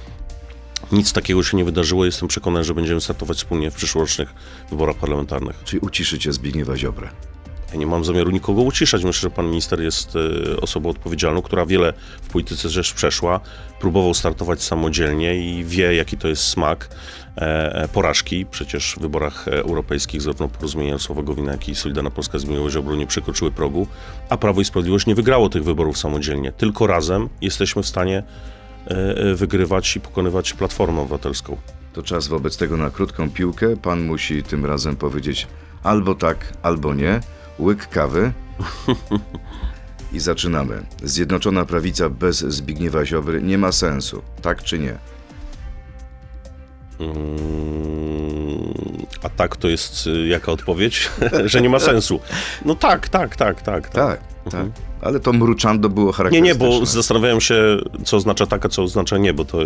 Nic 0.91 1.13
takiego 1.13 1.43
się 1.43 1.57
nie 1.57 1.65
wydarzyło. 1.65 2.05
Jestem 2.05 2.27
przekonany, 2.27 2.63
że 2.63 2.73
będziemy 2.73 3.01
startować 3.01 3.37
wspólnie 3.37 3.71
w 3.71 3.75
przyszłorocznych 3.75 4.33
wyborach 4.69 4.95
parlamentarnych. 4.95 5.61
Czyli 5.65 5.79
uciszycie 5.79 6.33
Zbigniewa 6.33 6.77
Ziobrę. 6.77 7.09
Ja 7.75 7.79
nie 7.79 7.87
mam 7.87 8.05
zamiaru 8.05 8.31
nikogo 8.31 8.61
uciszać. 8.61 9.03
Myślę, 9.03 9.21
że 9.21 9.29
pan 9.29 9.49
minister 9.49 9.81
jest 9.81 10.13
e, 10.15 10.61
osobą 10.61 10.89
odpowiedzialną, 10.89 11.41
która 11.41 11.65
wiele 11.65 11.93
w 12.21 12.27
polityce 12.27 12.69
rzecz 12.69 12.93
przeszła. 12.93 13.39
Próbował 13.79 14.13
startować 14.13 14.63
samodzielnie 14.63 15.35
i 15.35 15.63
wie, 15.63 15.95
jaki 15.95 16.17
to 16.17 16.27
jest 16.27 16.43
smak 16.43 16.89
e, 17.37 17.75
e, 17.75 17.87
porażki. 17.87 18.45
Przecież 18.45 18.95
w 18.95 19.01
wyborach 19.01 19.47
europejskich 19.47 20.21
zarówno 20.21 20.47
Porozumienie 20.47 20.89
Jarosława 20.89 21.23
Gowina, 21.23 21.51
jak 21.51 21.69
i 21.69 21.75
Solidarna 21.75 22.09
Polska 22.09 22.37
nie 22.97 23.07
przekroczyły 23.07 23.51
progu, 23.51 23.87
a 24.29 24.37
Prawo 24.37 24.61
i 24.61 24.65
Sprawiedliwość 24.65 25.05
nie 25.05 25.15
wygrało 25.15 25.49
tych 25.49 25.63
wyborów 25.63 25.97
samodzielnie. 25.97 26.51
Tylko 26.51 26.87
razem 26.87 27.29
jesteśmy 27.41 27.83
w 27.83 27.87
stanie 27.87 28.23
wygrywać 29.35 29.95
i 29.95 29.99
pokonywać 29.99 30.53
Platformę 30.53 31.01
Obywatelską. 31.01 31.57
To 31.93 32.03
czas 32.03 32.27
wobec 32.27 32.57
tego 32.57 32.77
na 32.77 32.89
krótką 32.89 33.31
piłkę. 33.31 33.77
Pan 33.77 34.01
musi 34.01 34.43
tym 34.43 34.65
razem 34.65 34.95
powiedzieć 34.95 35.47
albo 35.83 36.15
tak, 36.15 36.53
albo 36.61 36.93
nie. 36.93 37.19
Łyk 37.59 37.87
kawy. 37.89 38.31
I 40.13 40.19
zaczynamy. 40.19 40.83
Zjednoczona 41.03 41.65
prawica 41.65 42.09
bez 42.09 42.37
Zbigniewa 42.39 43.05
Ziobry 43.05 43.41
nie 43.41 43.57
ma 43.57 43.71
sensu. 43.71 44.21
Tak 44.41 44.63
czy 44.63 44.79
nie? 44.79 44.95
Mm, 46.99 48.73
A 49.23 49.29
tak 49.29 49.55
to 49.55 49.67
jest 49.67 50.07
y, 50.07 50.27
jaka 50.27 50.51
odpowiedź? 50.51 51.09
że 51.45 51.61
nie 51.61 51.69
ma 51.69 51.79
sensu. 51.79 52.19
No 52.65 52.75
tak, 52.75 53.09
tak, 53.09 53.35
tak, 53.35 53.61
tak. 53.61 53.89
tak. 53.89 54.19
Tak, 54.19 54.51
tak. 54.51 54.65
Ale 55.05 55.19
to 55.19 55.33
mruczando 55.33 55.89
było 55.89 56.07
Nie, 56.07 56.13
charakterystyczne. 56.13 56.65
nie, 56.67 56.79
bo 56.79 56.85
zastanawiałem 56.85 57.41
się, 57.41 57.55
co 58.05 58.17
oznacza 58.17 58.45
tak, 58.45 58.65
a 58.65 58.69
co 58.69 58.83
oznacza 58.83 59.17
nie, 59.17 59.33
bo 59.33 59.45
to 59.45 59.57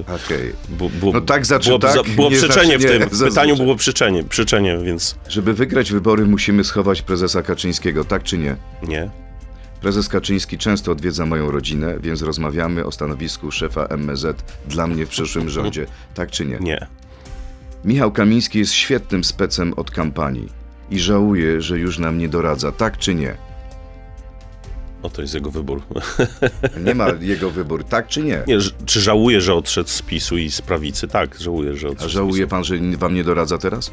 bu, 0.69 0.89
było, 0.89 1.11
No 1.13 1.21
tak 1.21 1.45
znaczy 1.45 1.67
było, 1.67 1.79
tak, 1.79 1.93
za- 1.93 2.03
było 2.03 2.29
nie 2.29 2.35
przeczenie 2.37 2.65
znaczy 2.79 2.83
nie, 2.83 2.97
w 2.97 2.99
tym. 2.99 3.09
W 3.09 3.11
zazwyczaj. 3.11 3.29
pytaniu 3.29 3.55
było 3.55 3.75
przeczenie, 3.75 4.23
przeczenie, 4.23 4.77
więc 4.77 5.15
Żeby 5.29 5.53
wygrać 5.53 5.91
wybory, 5.91 6.25
musimy 6.25 6.63
schować 6.63 7.01
prezesa 7.01 7.41
Kaczyńskiego, 7.41 8.03
tak 8.05 8.23
czy 8.23 8.37
nie? 8.37 8.55
nie. 8.87 9.09
Prezes 9.81 10.09
Kaczyński 10.09 10.57
często 10.57 10.91
odwiedza 10.91 11.25
moją 11.25 11.51
rodzinę, 11.51 11.95
więc 11.99 12.21
rozmawiamy 12.21 12.85
o 12.85 12.91
stanowisku 12.91 13.51
szefa 13.51 13.85
MSZ 13.85 14.43
dla 14.67 14.87
mnie 14.87 15.05
w 15.05 15.09
przyszłym 15.09 15.49
rządzie, 15.49 15.85
tak 16.13 16.31
czy 16.31 16.45
nie? 16.45 16.57
Nie. 16.59 16.87
Michał 17.85 18.11
Kamiński 18.11 18.59
jest 18.59 18.73
świetnym 18.73 19.23
specem 19.23 19.73
od 19.73 19.91
kampanii. 19.91 20.49
i 20.91 20.99
żałuje, 20.99 21.61
że 21.61 21.79
już 21.79 21.99
nam 21.99 22.17
nie 22.17 22.29
doradza, 22.29 22.71
tak 22.71 22.97
czy 22.97 23.15
nie? 23.15 23.37
No 25.03 25.09
to 25.09 25.21
jest 25.21 25.33
jego 25.33 25.51
wybór. 25.51 25.81
Nie 26.85 26.95
ma 26.95 27.07
jego 27.19 27.49
wybór, 27.49 27.83
tak 27.83 28.07
czy 28.07 28.23
nie? 28.23 28.43
Nie, 28.47 28.57
czy 28.85 29.01
żałuje, 29.01 29.41
że 29.41 29.53
odszedł 29.53 29.89
z 29.89 30.01
PiSu 30.01 30.37
i 30.37 30.51
z 30.51 30.61
prawicy? 30.61 31.07
Tak, 31.07 31.39
żałuję, 31.39 31.77
że 31.77 31.87
odszedł 31.87 32.05
A 32.05 32.13
żałuje 32.13 32.47
pan, 32.47 32.63
że 32.63 32.75
wam 32.97 33.13
nie 33.13 33.23
doradza 33.23 33.57
teraz? 33.57 33.91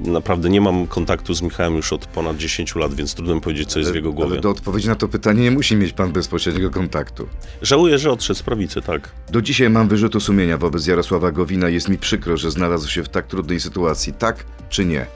Naprawdę 0.00 0.50
nie 0.50 0.60
mam 0.60 0.86
kontaktu 0.86 1.34
z 1.34 1.42
Michałem 1.42 1.76
już 1.76 1.92
od 1.92 2.06
ponad 2.06 2.36
10 2.36 2.74
lat, 2.74 2.94
więc 2.94 3.14
trudno 3.14 3.34
mi 3.34 3.40
powiedzieć, 3.40 3.68
co 3.68 3.78
jest 3.78 3.92
w 3.92 3.94
jego 3.94 4.12
głowie. 4.12 4.32
Ale 4.32 4.40
do 4.40 4.50
odpowiedzi 4.50 4.88
na 4.88 4.94
to 4.94 5.08
pytanie 5.08 5.42
nie 5.42 5.50
musi 5.50 5.76
mieć 5.76 5.92
pan 5.92 6.12
bezpośredniego 6.12 6.70
kontaktu. 6.70 7.28
Żałuję, 7.62 7.98
że 7.98 8.10
odszedł 8.10 8.38
z 8.38 8.42
prawicy, 8.42 8.82
tak. 8.82 9.10
Do 9.30 9.42
dzisiaj 9.42 9.70
mam 9.70 9.88
wyrzutu 9.88 10.20
sumienia 10.20 10.58
wobec 10.58 10.86
Jarosława 10.86 11.32
Gowina. 11.32 11.68
Jest 11.68 11.88
mi 11.88 11.98
przykro, 11.98 12.36
że 12.36 12.50
znalazł 12.50 12.88
się 12.88 13.02
w 13.02 13.08
tak 13.08 13.26
trudnej 13.26 13.60
sytuacji, 13.60 14.12
tak 14.12 14.44
czy 14.68 14.84
nie? 14.84 15.06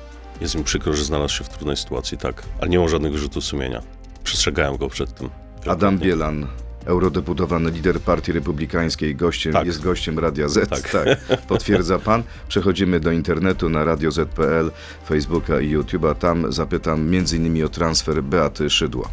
Jest 0.41 0.55
mi 0.55 0.65
przykro, 0.65 0.93
że 0.93 1.05
znalazł 1.05 1.35
się 1.35 1.45
w 1.45 1.49
trudnej 1.49 1.77
sytuacji, 1.77 2.19
tak. 2.19 2.43
Ale 2.61 2.69
nie 2.71 2.79
mam 2.79 2.89
żadnego 2.89 3.19
rzutu 3.19 3.41
sumienia. 3.41 3.83
Przestrzegałem 4.25 4.77
go 4.77 4.89
przed 4.89 5.15
tym. 5.15 5.31
Adam 5.67 5.99
Bielan, 5.99 6.47
eurodeputowany 6.85 7.71
lider 7.71 8.01
Partii 8.01 8.33
Republikańskiej, 8.33 9.17
gościem, 9.17 9.53
Tak. 9.53 9.67
jest 9.67 9.83
gościem 9.83 10.19
Radia 10.19 10.49
Z. 10.49 10.71
Tak. 10.71 10.91
tak. 10.91 11.19
Potwierdza 11.49 11.99
pan. 11.99 12.23
Przechodzimy 12.49 13.01
do 13.01 13.13
internetu 13.13 13.69
na 13.69 13.85
radioz.pl, 13.85 14.71
Facebooka 15.09 15.61
i 15.61 15.77
YouTube'a. 15.77 16.15
Tam 16.15 16.53
zapytam 16.53 17.15
m.in. 17.15 17.65
o 17.65 17.69
transfer 17.69 18.23
Beaty 18.23 18.71
Szydło. 18.71 19.09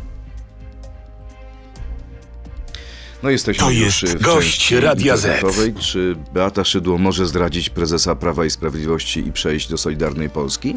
No 3.23 3.29
jesteśmy 3.29 3.63
To 3.63 3.71
już 3.71 4.03
jest 4.03 4.17
w 4.17 4.21
gość 4.21 4.71
Radia 4.71 5.17
Z. 5.17 5.43
Czy 5.79 6.15
Beata 6.33 6.63
Szydło 6.63 6.97
może 6.97 7.25
zdradzić 7.25 7.69
prezesa 7.69 8.15
Prawa 8.15 8.45
i 8.45 8.49
Sprawiedliwości 8.49 9.27
i 9.27 9.31
przejść 9.31 9.69
do 9.69 9.77
Solidarnej 9.77 10.29
Polski? 10.29 10.75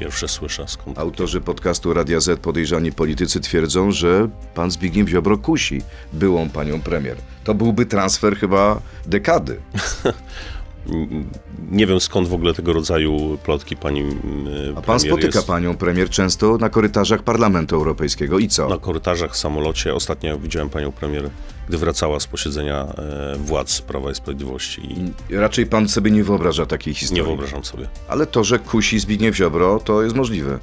Pierwsze 0.00 0.28
słyszę 0.28 0.68
skąd. 0.68 0.98
Autorzy 0.98 1.40
podcastu 1.40 1.94
Radia 1.94 2.20
Z 2.20 2.40
podejrzani 2.40 2.92
politycy 2.92 3.40
twierdzą, 3.40 3.90
że 3.90 4.28
pan 4.54 4.70
Zbigniew 4.70 5.08
Ziobro 5.08 5.38
kusi 5.38 5.82
byłą 6.12 6.50
panią 6.50 6.80
premier. 6.80 7.16
To 7.44 7.54
byłby 7.54 7.86
transfer 7.86 8.36
chyba 8.36 8.80
dekady. 9.06 9.56
Nie 11.70 11.86
wiem 11.86 12.00
skąd 12.00 12.28
w 12.28 12.34
ogóle 12.34 12.54
tego 12.54 12.72
rodzaju 12.72 13.38
plotki 13.44 13.76
pani 13.76 14.00
mm, 14.00 14.18
A 14.76 14.82
pan 14.82 15.00
spotyka 15.00 15.38
jest 15.38 15.46
panią 15.46 15.76
premier 15.76 16.10
często 16.10 16.56
na 16.58 16.68
korytarzach 16.68 17.22
Parlamentu 17.22 17.76
Europejskiego. 17.76 18.38
I 18.38 18.48
co? 18.48 18.68
na 18.68 18.78
korytarzach 18.78 19.32
w 19.32 19.36
samolocie. 19.36 19.94
Ostatnio 19.94 20.38
widziałem 20.38 20.70
panią 20.70 20.92
premier, 20.92 21.30
gdy 21.68 21.78
wracała 21.78 22.20
z 22.20 22.26
posiedzenia 22.26 22.86
e, 22.98 23.36
władz 23.38 23.80
Prawa 23.80 24.10
i 24.10 24.14
Sprawiedliwości 24.14 25.12
i 25.30 25.36
raczej 25.36 25.66
pan 25.66 25.88
sobie 25.88 26.10
nie 26.10 26.24
wyobraża 26.24 26.66
takiej 26.66 26.94
historii. 26.94 27.22
nie 27.22 27.28
wyobrażam 27.28 27.64
sobie. 27.64 27.88
Ale 28.08 28.26
to, 28.26 28.44
że 28.44 28.58
kusi 28.58 28.98
Zbigniew 28.98 29.36
Ziobro, 29.36 29.80
to 29.84 30.02
jest 30.02 30.16
możliwe. 30.16 30.58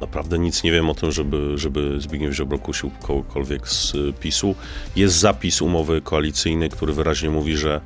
Naprawdę 0.00 0.38
nic 0.38 0.62
nie 0.62 0.72
wiem 0.72 0.90
o 0.90 0.94
tym, 0.94 1.12
żeby, 1.12 1.58
żeby 1.58 2.00
Zbigniew 2.00 2.34
Ziobro 2.34 2.58
kusił 2.58 2.90
kogokolwiek 3.02 3.68
z 3.68 3.94
y, 3.94 4.12
PiSu. 4.20 4.54
Jest 4.96 5.16
zapis 5.16 5.62
umowy 5.62 6.00
koalicyjnej, 6.00 6.70
który 6.70 6.92
wyraźnie 6.92 7.30
mówi, 7.30 7.56
że 7.56 7.80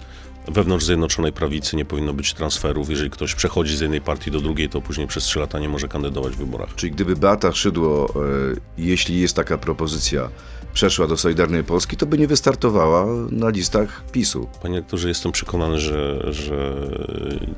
wewnątrz 0.49 0.85
Zjednoczonej 0.85 1.33
Prawicy 1.33 1.77
nie 1.77 1.85
powinno 1.85 2.13
być 2.13 2.35
transferów. 2.35 2.91
Jeżeli 2.91 3.11
ktoś 3.11 3.35
przechodzi 3.35 3.77
z 3.77 3.81
jednej 3.81 4.01
partii 4.01 4.31
do 4.31 4.41
drugiej, 4.41 4.69
to 4.69 4.81
później 4.81 5.07
przez 5.07 5.25
trzy 5.25 5.41
lata 5.41 5.59
nie 5.59 5.69
może 5.69 5.89
kandydować 5.89 6.33
w 6.33 6.39
wyborach. 6.39 6.75
Czyli 6.75 6.93
gdyby 6.93 7.17
Beata 7.17 7.53
Szydło, 7.53 8.09
e, 8.09 8.21
jeśli 8.79 9.21
jest 9.21 9.37
taka 9.37 9.59
propozycja, 9.59 10.29
przeszła 10.73 11.07
do 11.07 11.17
Solidarnej 11.17 11.65
Polski, 11.65 11.97
to 11.97 12.07
by 12.07 12.19
nie 12.19 12.27
wystartowała 12.27 13.07
na 13.31 13.49
listach 13.49 14.03
PiSu. 14.13 14.49
Panie 14.63 14.77
rektorze, 14.77 15.09
jestem 15.09 15.33
przekonany, 15.33 15.81
że, 15.81 16.33
że 16.33 16.75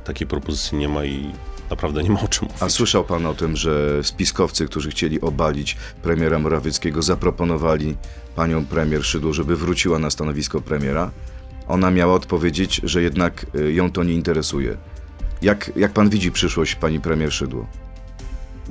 takiej 0.05 0.27
propozycji 0.27 0.79
nie 0.79 0.89
ma 0.89 1.05
i 1.05 1.31
naprawdę 1.71 2.03
nie 2.03 2.11
ma 2.11 2.21
o 2.21 2.29
czym 2.29 2.45
mówić. 2.45 2.63
A 2.63 2.69
słyszał 2.69 3.05
pan 3.05 3.27
o 3.27 3.35
tym, 3.35 3.57
że 3.57 4.05
spiskowcy, 4.05 4.67
którzy 4.67 4.91
chcieli 4.91 5.21
obalić 5.21 5.77
premiera 6.03 6.39
Morawieckiego, 6.39 7.03
zaproponowali 7.03 7.97
panią 8.37 8.67
premier 8.67 9.05
Szydło, 9.05 9.33
żeby 9.33 9.57
wróciła 9.57 9.99
na 9.99 10.11
stanowisko 10.11 10.61
premiera? 10.61 11.11
Ona 11.69 11.91
miała 11.91 12.15
odpowiedzieć, 12.15 12.81
że 12.85 13.03
jednak 13.03 13.47
y, 13.55 13.73
ją 13.73 13.91
to 13.91 14.05
nie 14.05 14.15
interesuje. 14.15 14.77
Jak, 15.43 15.73
jak 15.77 15.93
pan 15.93 16.09
widzi 16.11 16.33
przyszłość 16.33 16.75
pani 16.75 17.01
premier 17.01 17.33
Szydło? 17.33 17.67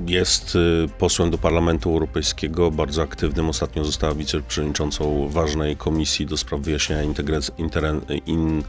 Jest 0.06 0.56
y, 0.56 0.88
posłem 0.98 1.30
do 1.30 1.38
Parlamentu 1.38 1.90
Europejskiego, 1.90 2.70
bardzo 2.70 3.02
aktywnym. 3.02 3.48
Ostatnio 3.48 3.84
została 3.84 4.14
wiceprzewodniczącą 4.14 5.28
ważnej 5.28 5.76
komisji 5.76 6.26
do 6.26 6.36
spraw 6.36 6.60
wyjaśniania 6.60 7.04
integrac- 7.12 7.50
interen- 7.58 8.20
in, 8.26 8.62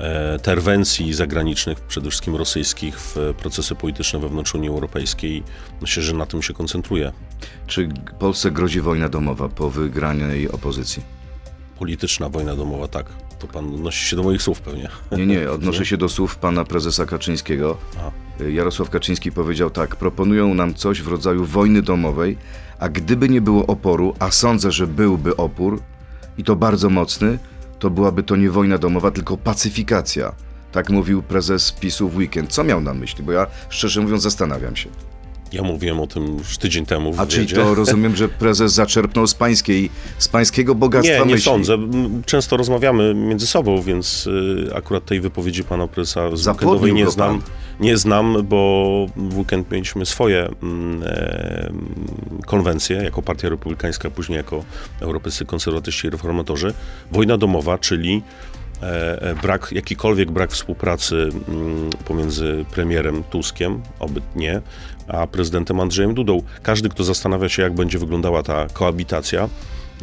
e, 0.00 0.32
interwencji 0.36 1.14
zagranicznych, 1.14 1.80
przede 1.80 2.10
wszystkim 2.10 2.36
rosyjskich, 2.36 3.00
w 3.00 3.34
procesy 3.38 3.74
polityczne 3.74 4.18
wewnątrz 4.18 4.54
Unii 4.54 4.68
Europejskiej. 4.68 5.42
Myślę, 5.80 6.02
że 6.02 6.12
na 6.12 6.26
tym 6.26 6.42
się 6.42 6.54
koncentruje. 6.54 7.12
Czy 7.66 7.88
Polsce 8.18 8.50
grozi 8.50 8.80
wojna 8.80 9.08
domowa 9.08 9.48
po 9.48 9.70
wygranej 9.70 10.50
opozycji? 10.50 11.02
Polityczna 11.78 12.28
wojna 12.28 12.56
domowa, 12.56 12.88
tak. 12.88 13.06
To 13.38 13.46
pan 13.46 13.74
odnosi 13.74 14.08
się 14.08 14.16
do 14.16 14.22
moich 14.22 14.42
słów 14.42 14.60
pewnie. 14.60 14.88
Nie, 15.12 15.26
nie, 15.26 15.50
odnoszę 15.56 15.86
się 15.86 15.96
do 15.96 16.08
słów 16.08 16.36
pana 16.36 16.64
prezesa 16.64 17.06
Kaczyńskiego. 17.06 17.76
Y, 18.40 18.52
Jarosław 18.52 18.90
Kaczyński 18.90 19.32
powiedział 19.32 19.70
tak: 19.70 19.96
proponują 19.96 20.54
nam 20.54 20.74
coś 20.74 21.02
w 21.02 21.08
rodzaju 21.08 21.44
wojny 21.44 21.82
domowej, 21.82 22.36
a 22.78 22.88
gdyby 22.88 23.28
nie 23.28 23.40
było 23.40 23.66
oporu, 23.66 24.14
a 24.18 24.30
sądzę, 24.30 24.72
że 24.72 24.86
byłby 24.86 25.36
opór, 25.36 25.80
i 26.38 26.44
to 26.44 26.56
bardzo 26.56 26.90
mocny, 26.90 27.38
to 27.78 27.90
byłaby 27.90 28.22
to 28.22 28.36
nie 28.36 28.50
wojna 28.50 28.78
domowa, 28.78 29.10
tylko 29.10 29.36
pacyfikacja. 29.36 30.32
Tak 30.72 30.90
mówił 30.90 31.22
prezes 31.22 31.72
PiSu 31.72 32.08
w 32.08 32.16
weekend. 32.16 32.52
Co 32.52 32.64
miał 32.64 32.80
na 32.80 32.94
myśli? 32.94 33.24
Bo 33.24 33.32
ja 33.32 33.46
szczerze 33.68 34.00
mówiąc 34.00 34.22
zastanawiam 34.22 34.76
się. 34.76 34.88
Ja 35.52 35.62
mówiłem 35.62 36.00
o 36.00 36.06
tym 36.06 36.38
już 36.38 36.58
tydzień 36.58 36.86
temu 36.86 37.12
w 37.12 37.20
A 37.20 37.26
czyli 37.26 37.46
to 37.46 37.74
rozumiem, 37.74 38.16
że 38.16 38.28
prezes 38.28 38.72
zaczerpnął 38.72 39.26
z 39.26 39.34
pańskiej, 39.34 39.90
z 40.18 40.28
pańskiego 40.28 40.74
bogactwa 40.74 41.12
Nie, 41.12 41.18
nie 41.18 41.24
myśli. 41.24 41.40
sądzę. 41.44 41.78
Często 42.26 42.56
rozmawiamy 42.56 43.14
między 43.14 43.46
sobą, 43.46 43.82
więc 43.82 44.26
y, 44.26 44.70
akurat 44.74 45.04
tej 45.04 45.20
wypowiedzi 45.20 45.64
pana 45.64 45.88
prezesa 45.88 46.36
z 46.36 46.46
weekendowej 46.46 46.94
nie 46.94 47.10
znam. 47.10 47.40
pan. 47.40 47.50
Nie 47.80 47.96
znam, 47.96 48.42
bo 48.44 49.06
w 49.16 49.38
weekend 49.38 49.70
mieliśmy 49.70 50.06
swoje 50.06 50.48
e, 51.04 51.72
konwencje 52.46 52.96
jako 52.96 53.22
Partia 53.22 53.48
Republikańska, 53.48 54.10
później 54.10 54.36
jako 54.36 54.64
Europejscy 55.00 55.44
Konserwatyści 55.44 56.06
i 56.06 56.10
Reformatorzy. 56.10 56.74
Wojna 57.12 57.38
domowa, 57.38 57.78
czyli 57.78 58.22
e, 58.82 59.22
e, 59.22 59.34
brak, 59.34 59.68
jakikolwiek 59.72 60.30
brak 60.30 60.52
współpracy 60.52 61.28
mm, 61.48 61.90
pomiędzy 62.04 62.64
premierem 62.70 63.22
Tuskiem, 63.24 63.82
oby 63.98 64.20
nie, 64.36 64.60
a 65.08 65.26
prezydentem 65.26 65.80
Andrzejem 65.80 66.14
Dudą. 66.14 66.42
Każdy, 66.62 66.88
kto 66.88 67.04
zastanawia 67.04 67.48
się, 67.48 67.62
jak 67.62 67.74
będzie 67.74 67.98
wyglądała 67.98 68.42
ta 68.42 68.66
koabitacja, 68.72 69.48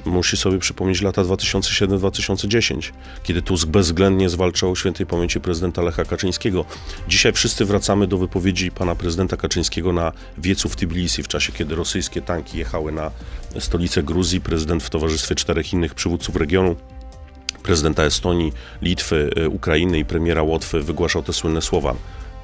musi 0.05 0.37
sobie 0.37 0.59
przypomnieć 0.59 1.01
lata 1.01 1.23
2007-2010, 1.23 2.91
kiedy 3.23 3.41
Tusk 3.41 3.67
bezwzględnie 3.67 4.29
zwalczał 4.29 4.75
świętej 4.75 5.05
pamięci 5.05 5.39
prezydenta 5.39 5.81
Lecha 5.81 6.05
Kaczyńskiego. 6.05 6.65
Dzisiaj 7.07 7.33
wszyscy 7.33 7.65
wracamy 7.65 8.07
do 8.07 8.17
wypowiedzi 8.17 8.71
pana 8.71 8.95
prezydenta 8.95 9.37
Kaczyńskiego 9.37 9.93
na 9.93 10.11
wiecu 10.37 10.69
w 10.69 10.75
Tbilisi, 10.75 11.23
w 11.23 11.27
czasie 11.27 11.51
kiedy 11.51 11.75
rosyjskie 11.75 12.21
tanki 12.21 12.57
jechały 12.57 12.91
na 12.91 13.11
stolicę 13.59 14.03
Gruzji. 14.03 14.41
Prezydent 14.41 14.83
w 14.83 14.89
towarzystwie 14.89 15.35
czterech 15.35 15.73
innych 15.73 15.93
przywódców 15.93 16.35
regionu 16.35 16.75
prezydenta 17.63 18.03
Estonii, 18.03 18.53
Litwy, 18.81 19.29
y, 19.37 19.49
Ukrainy 19.49 19.99
i 19.99 20.05
premiera 20.05 20.43
Łotwy 20.43 20.81
wygłaszał 20.81 21.23
te 21.23 21.33
słynne 21.33 21.61
słowa. 21.61 21.95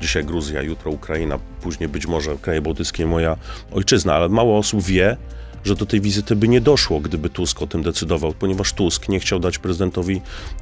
Dzisiaj 0.02 0.26
Gruzja, 0.26 0.62
jutro 0.62 0.92
Ukraina, 0.92 1.40
później 1.62 1.90
być 1.90 2.08
może 2.08 2.38
kraje 2.38 2.62
bałtyckie, 2.62 3.06
moja 3.06 3.38
ojczyzna, 3.72 4.14
ale 4.14 4.30
mało 4.30 4.58
osób 4.58 4.84
wie, 4.84 5.18
że 5.64 5.76
do 5.76 5.86
tej 5.86 6.02
wizyty 6.02 6.36
by 6.36 6.48
nie 6.48 6.62
doszło, 6.62 7.00
gdyby 7.00 7.30
Tusk 7.30 7.62
o 7.62 7.68
tym 7.68 7.84
decydował, 7.84 8.34
ponieważ 8.34 8.74
Tusk 8.74 9.10
nie 9.10 9.20
chciał 9.20 9.40
dać 9.40 9.58
prezydentowi 9.58 10.22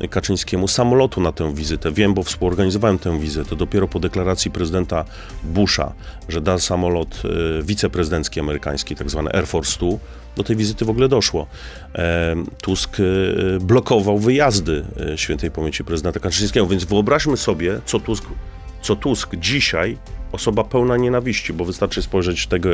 Kaczyńskiemu 0.10 0.68
samolotu 0.68 1.22
na 1.22 1.32
tę 1.32 1.56
wizytę. 1.56 1.92
Wiem, 1.92 2.14
bo 2.14 2.24
współorganizowałem 2.24 3.00
tę 3.00 3.20
wizytę. 3.20 3.56
Dopiero 3.56 3.88
po 3.88 4.00
deklaracji 4.00 4.52
prezydenta 4.52 5.06
Busha, 5.44 5.94
że 6.30 6.42
da 6.42 6.60
samolot 6.60 7.22
y, 7.60 7.64
wiceprezydencki 7.64 8.40
amerykański, 8.40 8.96
tak 8.96 9.10
zwany 9.10 9.32
Air 9.34 9.48
Force 9.48 9.80
2, 9.80 9.98
do 10.38 10.44
tej 10.44 10.56
wizyty 10.56 10.86
w 10.86 10.90
ogóle 10.90 11.08
doszło. 11.08 11.48
E, 11.96 12.36
Tusk 12.62 12.98
e, 13.00 13.04
blokował 13.60 14.20
wyjazdy 14.20 14.86
e, 15.14 15.18
świętej 15.18 15.52
pamięci 15.52 15.84
prezydenta 15.84 16.20
Kaczyńskiego, 16.20 16.68
więc 16.68 16.84
wyobraźmy 16.84 17.38
sobie, 17.38 17.80
co 17.86 18.00
Tusk, 18.00 18.24
co 18.82 18.96
Tusk 18.96 19.36
dzisiaj, 19.36 19.98
osoba 20.32 20.64
pełna 20.64 20.98
nienawiści, 20.98 21.54
bo 21.54 21.66
wystarczy 21.66 22.02
spojrzeć 22.02 22.48
tego 22.48 22.70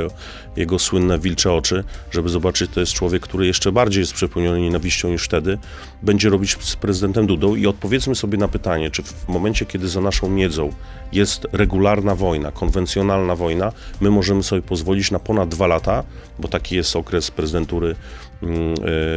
jego 0.56 0.80
słynne 0.80 1.20
wilcze 1.20 1.54
oczy, 1.54 1.84
żeby 2.12 2.30
zobaczyć, 2.30 2.72
to 2.72 2.80
jest 2.80 2.94
człowiek, 2.94 3.22
który 3.22 3.48
jeszcze 3.48 3.72
bardziej 3.72 4.02
jest 4.02 4.14
przepełniony 4.14 4.62
nienawiścią 4.62 5.10
niż 5.10 5.24
wtedy, 5.24 5.58
będzie 6.02 6.30
robić 6.30 6.58
z 6.60 6.76
prezydentem 6.76 7.28
Dudą. 7.28 7.56
I 7.56 7.68
odpowiedzmy 7.68 8.16
sobie 8.16 8.38
na 8.38 8.48
pytanie, 8.48 8.92
czy 8.92 9.04
w 9.04 9.28
momencie, 9.28 9.66
kiedy 9.66 9.88
za 9.88 10.02
naszą 10.02 10.30
miedzą 10.30 10.74
jest 11.12 11.48
regularna 11.52 12.16
wojna, 12.16 12.52
konwencjonalna 12.52 13.36
wojna, 13.36 13.72
my 14.02 14.12
możemy 14.12 14.44
sobie 14.44 14.62
pozwolić 14.62 15.12
na 15.12 15.20
ponad 15.20 15.50
dwa 15.50 15.68
lata, 15.68 16.04
bo 16.40 16.48
taki 16.48 16.76
jest 16.76 16.96
okres 16.96 17.32
prezydentury 17.32 17.96
mm, 18.44 18.74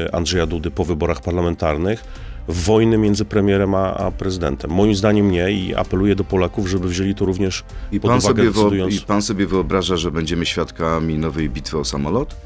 e, 0.06 0.14
Andrzeja 0.14 0.46
Dudy 0.46 0.70
po 0.70 0.84
wyborach 0.84 1.20
parlamentarnych, 1.20 2.04
wojny 2.48 2.98
między 2.98 3.24
premierem 3.24 3.74
a, 3.74 3.94
a 3.94 4.10
prezydentem. 4.10 4.70
Moim 4.70 4.94
zdaniem 4.94 5.30
nie 5.30 5.50
i 5.50 5.74
apeluję 5.74 6.14
do 6.14 6.24
Polaków, 6.24 6.68
żeby 6.68 6.88
wzięli 6.88 7.14
to 7.14 7.24
również 7.24 7.64
I 7.92 8.00
pod 8.00 8.10
uwagę 8.10 8.22
sobie 8.22 8.44
decydując. 8.44 8.94
I 8.94 9.00
pan 9.00 9.22
sobie 9.22 9.46
wyobraża, 9.46 9.96
że 9.96 10.10
będziemy 10.10 10.46
świadkami 10.46 11.18
nowej 11.18 11.50
bitwy 11.50 11.78
o 11.78 11.84
samolot? 11.84 12.36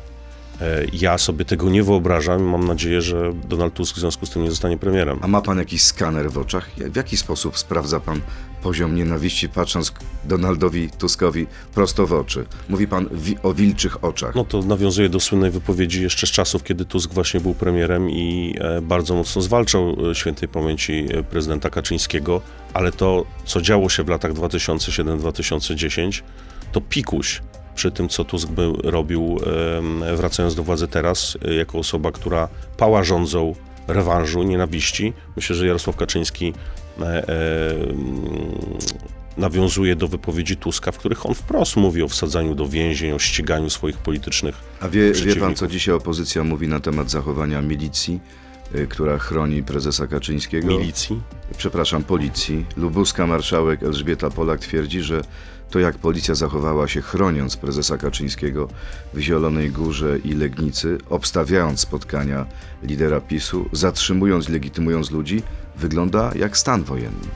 E, 0.61 0.85
Ja 0.93 1.19
sobie 1.19 1.45
tego 1.45 1.71
nie 1.71 1.83
wyobrażam 1.83 2.41
i 2.41 2.43
mam 2.51 2.67
nadzieję, 2.67 3.03
że 3.03 3.33
Donald 3.49 3.75
Tusk 3.75 3.97
w 3.97 3.99
związku 4.01 4.27
z 4.27 4.31
tym 4.31 4.43
nie 4.43 4.51
zostanie 4.51 4.79
premierem. 4.79 5.19
A 5.23 5.29
ma 5.29 5.41
pan 5.41 5.59
jakiś 5.59 5.83
skaner 5.83 6.31
w 6.31 6.39
oczach? 6.39 6.71
W 6.77 6.97
jaki 6.97 7.17
sposób 7.17 7.59
sprawdza 7.59 8.01
pan 8.01 8.21
poziom 8.63 8.95
nienawiści, 8.95 9.49
patrząc 9.49 9.93
Donaldowi 10.25 10.91
Tuskowi 10.99 11.47
prosto 11.75 12.07
w 12.07 12.13
oczy? 12.13 12.45
Mówi 12.69 12.87
pan 12.87 13.09
wi- 13.13 13.37
o 13.43 13.55
wilczych 13.55 14.05
oczach. 14.05 14.35
No 14.35 14.45
to 14.45 14.63
nawiązuje 14.63 15.09
do 15.09 15.21
słynnej 15.21 15.51
wypowiedzi 15.51 16.03
jeszcze 16.03 16.27
z 16.27 16.31
czasów, 16.31 16.63
kiedy 16.65 16.85
Tusk 16.85 17.13
właśnie 17.13 17.41
był 17.41 17.55
premierem 17.55 18.11
i 18.11 18.55
e, 18.61 18.81
bardzo 18.83 19.15
mocno 19.15 19.43
zwalczał 19.43 19.97
e, 20.11 20.15
świętej 20.15 20.49
pamięci 20.49 21.07
prezydenta 21.31 21.71
Kaczyńskiego, 21.71 22.41
ale 22.75 22.93
to, 22.93 23.25
co 23.45 23.61
działo 23.61 23.89
się 23.89 24.05
w 24.05 24.09
latach 24.09 24.33
2007-2010, 24.33 26.23
to 26.73 26.81
pikuś 26.81 27.43
przy 27.75 27.91
tym, 27.91 28.09
co 28.09 28.25
Tusk 28.25 28.49
by 28.49 28.73
robił, 28.83 29.39
wracając 30.17 30.55
do 30.55 30.63
władzy 30.63 30.89
teraz, 30.89 31.39
e, 31.45 31.55
jako 31.55 31.79
osoba, 31.79 32.13
która 32.13 32.49
pała 32.77 33.05
rządzą 33.05 33.55
rewanżu, 33.89 34.43
nienawiści. 34.43 35.13
Myślę, 35.37 35.57
że 35.57 35.67
Jarosław 35.67 35.97
Kaczyński 35.97 36.53
e, 37.01 37.05
e, 37.05 37.75
nawiązuje 39.37 39.97
do 39.97 40.09
wypowiedzi 40.09 40.57
Tuska, 40.57 40.93
w 40.93 40.99
których 40.99 41.27
on 41.27 41.35
wprost 41.35 41.77
mówi 41.77 42.03
o 42.03 42.09
wsadzaniu 42.09 42.55
do 42.55 42.69
więzień, 42.69 43.13
o 43.13 43.19
ściganiu 43.19 43.71
swoich 43.71 43.99
politycznych 43.99 44.55
A 44.81 44.89
wie, 44.89 45.13
wie 45.13 45.37
pan, 45.37 45.55
co 45.55 45.67
dzisiaj 45.67 45.95
opozycja 45.95 46.45
mówi 46.45 46.69
na 46.69 46.81
temat 46.81 47.11
zachowania 47.11 47.63
milicji, 47.63 48.21
y, 48.75 48.87
która 48.87 49.19
chroni 49.19 49.63
prezesa 49.63 50.07
Kaczyńskiego? 50.07 50.69
milicji. 50.69 51.21
Przepraszam, 51.57 52.05
policji. 52.05 52.67
Lubuska 52.77 53.27
marszałek 53.27 53.83
Elżbieta 53.83 54.31
Polak 54.31 54.61
twierdzi, 54.61 55.01
że 55.01 55.23
to 55.71 55.79
jak 55.79 55.99
policja 55.99 56.35
zachowała 56.35 56.89
się 56.89 57.03
chroniąc 57.03 57.57
prezesa 57.57 57.99
Kaczyńskiego 57.99 58.69
w 59.15 59.19
Zielonej 59.21 59.71
Górze 59.71 60.19
i 60.19 60.35
Legnicy, 60.35 60.99
obstawiając 61.11 61.81
spotkania 61.81 62.47
lidera 62.83 63.21
PiSu, 63.21 63.69
zatrzymując, 63.73 64.49
legitymując 64.49 65.11
ludzi, 65.11 65.43
wygląda 65.77 66.33
jak 66.35 66.57
stan 66.57 66.83
wojenny. 66.83 67.29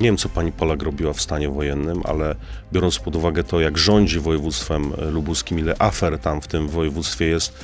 Nie 0.00 0.08
wiem, 0.08 0.16
co 0.16 0.28
pani 0.28 0.52
Polak 0.52 0.82
robiła 0.82 1.12
w 1.12 1.20
stanie 1.20 1.48
wojennym, 1.48 2.00
ale 2.04 2.34
biorąc 2.72 2.98
pod 2.98 3.16
uwagę 3.16 3.44
to, 3.44 3.60
jak 3.60 3.78
rządzi 3.78 4.20
województwem 4.20 4.92
lubuskim, 5.10 5.58
ile 5.58 5.74
afer 5.78 6.18
tam 6.18 6.40
w 6.40 6.46
tym 6.46 6.68
województwie 6.68 7.26
jest, 7.26 7.54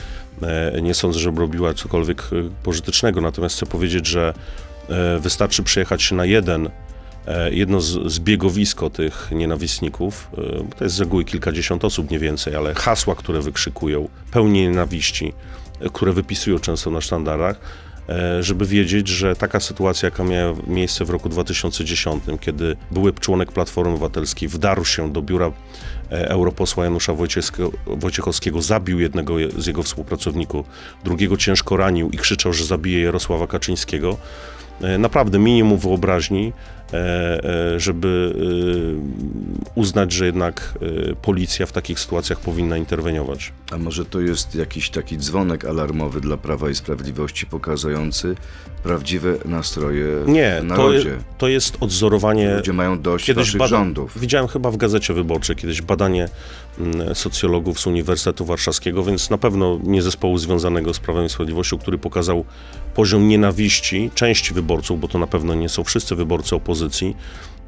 e, 0.43 0.83
nie 0.83 0.95
sądzę, 0.95 1.19
żeby 1.19 1.41
robiła 1.41 1.75
cokolwiek 1.75 2.23
e, 2.23 2.51
pożytecznego. 2.63 3.21
Natomiast 3.21 3.57
chcę 3.57 3.67
powiedzieć, 3.67 4.07
że 4.07 4.35
e, 4.89 5.21
wystarczy 5.21 5.63
przyjechać 5.63 6.13
na 6.13 6.25
jeden, 6.25 6.71
jedno 7.51 7.81
z, 7.81 8.13
zbiegowisko 8.13 8.91
tych 8.91 9.29
nienawistników, 9.33 10.31
e, 10.39 10.77
to 10.79 10.85
jest 10.85 10.97
z 10.97 11.01
reguły 11.01 11.25
kilkadziesiąt 11.25 11.85
osób, 11.85 12.11
nie 12.11 12.19
więcej, 12.19 12.55
ale 12.57 12.75
hasła, 12.75 13.15
które 13.15 13.41
wykrzykują, 13.41 14.09
pełni 14.31 14.61
nienawiści, 14.63 15.33
e, 15.81 15.91
które 15.91 16.13
wypisują 16.13 16.59
często 16.59 16.91
na 16.91 17.01
sztandarach, 17.01 17.61
e, 18.09 18.43
żeby 18.43 18.67
wiedzieć, 18.67 19.09
że 19.09 19.37
taka 19.37 19.61
sytuacja, 19.61 20.07
jaka 20.07 20.25
miała 20.25 20.55
miejsce 20.67 21.05
w 21.05 21.11
roku 21.11 21.29
2010, 21.29 22.23
kiedy 22.41 22.77
były 22.91 23.13
członek 23.13 23.53
Platformy 23.53 23.91
Obywatelskiej 23.93 24.49
wdarł 24.49 24.85
się 24.85 25.13
do 25.13 25.23
biura 25.23 25.47
e, 26.11 26.29
europosła 26.31 26.85
Janusza 26.85 27.13
Wojciechowskiego, 27.87 28.63
zabił 28.63 29.01
jednego 29.01 29.39
je- 29.39 29.51
z 29.59 29.67
jego 29.67 29.83
współpracowników, 29.83 30.67
drugiego 31.05 31.37
ciężko 31.37 31.77
ranił 31.77 32.11
i 32.11 32.17
krzyczał, 32.19 32.53
że 32.53 32.65
zabije 32.65 33.01
Jarosława 33.03 33.47
Kaczyńskiego. 33.47 34.17
E, 34.83 34.99
Naprawdę 34.99 35.39
minimum 35.39 35.79
wyobraźni, 35.79 36.53
e, 36.53 36.53
e, 36.53 36.80
żeby 37.77 38.35
e, 39.67 39.71
uznać, 39.75 40.13
że 40.13 40.27
jednak 40.27 40.75
e, 41.11 41.15
policja 41.15 41.67
w 41.67 41.73
takich 41.73 42.01
sytuacjach 42.01 42.41
powinna 42.41 42.77
interweniować. 42.77 43.53
A 43.73 43.79
może 43.79 44.05
to 44.05 44.21
jest 44.21 44.55
jakiś 44.55 44.91
taki 44.91 45.19
dzwonek 45.19 45.65
alarmowy 45.65 46.21
dla 46.21 46.37
Prawa 46.37 46.71
i 46.71 46.75
Sprawiedliwości 46.75 47.47
pokazujący 47.47 48.35
prawdziwe 48.83 49.35
nastroje 49.45 50.07
Nie, 50.27 50.55
w 50.57 50.61
to, 50.61 50.65
narodzie? 50.65 51.17
to 51.39 51.49
jest 51.49 51.77
odzorowanie 51.81 52.55
Ludzie 52.57 52.73
mają 52.73 53.01
dość 53.01 53.27
Kiedyś 53.27 53.45
waszych 53.47 53.61
bada- 53.61 53.69
rządów. 53.69 54.21
Widziałem 54.21 54.49
chyba 54.49 54.71
w 54.71 54.77
Gazecie 54.77 55.15
Wyborczej 55.15 55.57
kiedyś 55.57 55.83
badanie 55.83 56.29
mm, 56.79 57.15
socjologów 57.15 57.81
z 57.81 57.87
Uniwersytetu 57.87 58.45
Warszawskiego, 58.45 59.05
więc 59.05 59.31
na 59.31 59.39
pewno 59.39 59.79
nie 59.83 60.03
zespołu 60.03 60.39
związanego 60.39 60.95
z 60.95 60.99
Prawem 60.99 61.25
i 61.27 61.29
Sprawiedliwością, 61.29 61.79
który 61.79 61.99
pokazał 61.99 62.45
poziom 62.95 63.29
nienawiści 63.29 64.11
części 64.15 64.55
wyborców, 64.55 65.01
bo 65.01 65.09
to 65.09 65.19
na 65.19 65.27
pewno 65.27 65.55
nie 65.55 65.69
są 65.69 65.85
wszyscy 65.85 66.15
wyborcy 66.17 66.55
opozycji 66.57 66.80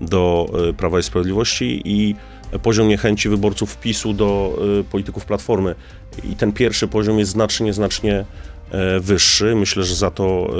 do 0.03 0.47
e, 0.69 0.73
Prawa 0.73 0.99
i 0.99 1.03
Sprawiedliwości 1.03 1.83
i 1.85 2.15
poziom 2.63 2.89
niechęci 2.89 3.29
wyborców 3.29 3.77
PiSu 3.77 4.13
do 4.13 4.59
e, 4.81 4.85
polityków 4.85 5.25
Platformy. 5.25 5.75
I 6.25 6.37
ten 6.37 6.53
pierwszy 6.53 6.89
poziom 6.89 7.19
jest 7.19 7.31
znacznie, 7.31 7.73
znacznie 7.73 8.25
e, 8.71 9.01
wyższy. 9.01 9.55
Myślę, 9.55 9.85
że 9.85 9.95
za 9.95 10.11
to 10.11 10.51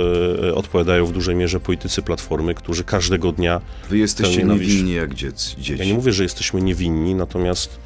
odpowiadają 0.55 1.07
w 1.07 1.13
dużej 1.13 1.37
mierze 1.37 1.61
politycy 1.61 2.03
Platformy, 2.03 2.55
którzy 2.55 2.85
każdego 2.85 3.33
dnia 3.33 3.61
Wy 3.91 3.99
jesteście 3.99 4.45
niewinni 4.45 4.93
jak 4.93 5.15
dziec, 5.15 5.55
dzieci. 5.59 5.81
ja 5.81 5.85
nie 5.85 5.95
mówię, 5.95 6.13
że 6.13 6.23
jesteśmy 6.23 6.63
niewinni, 6.63 7.15
natomiast 7.15 7.79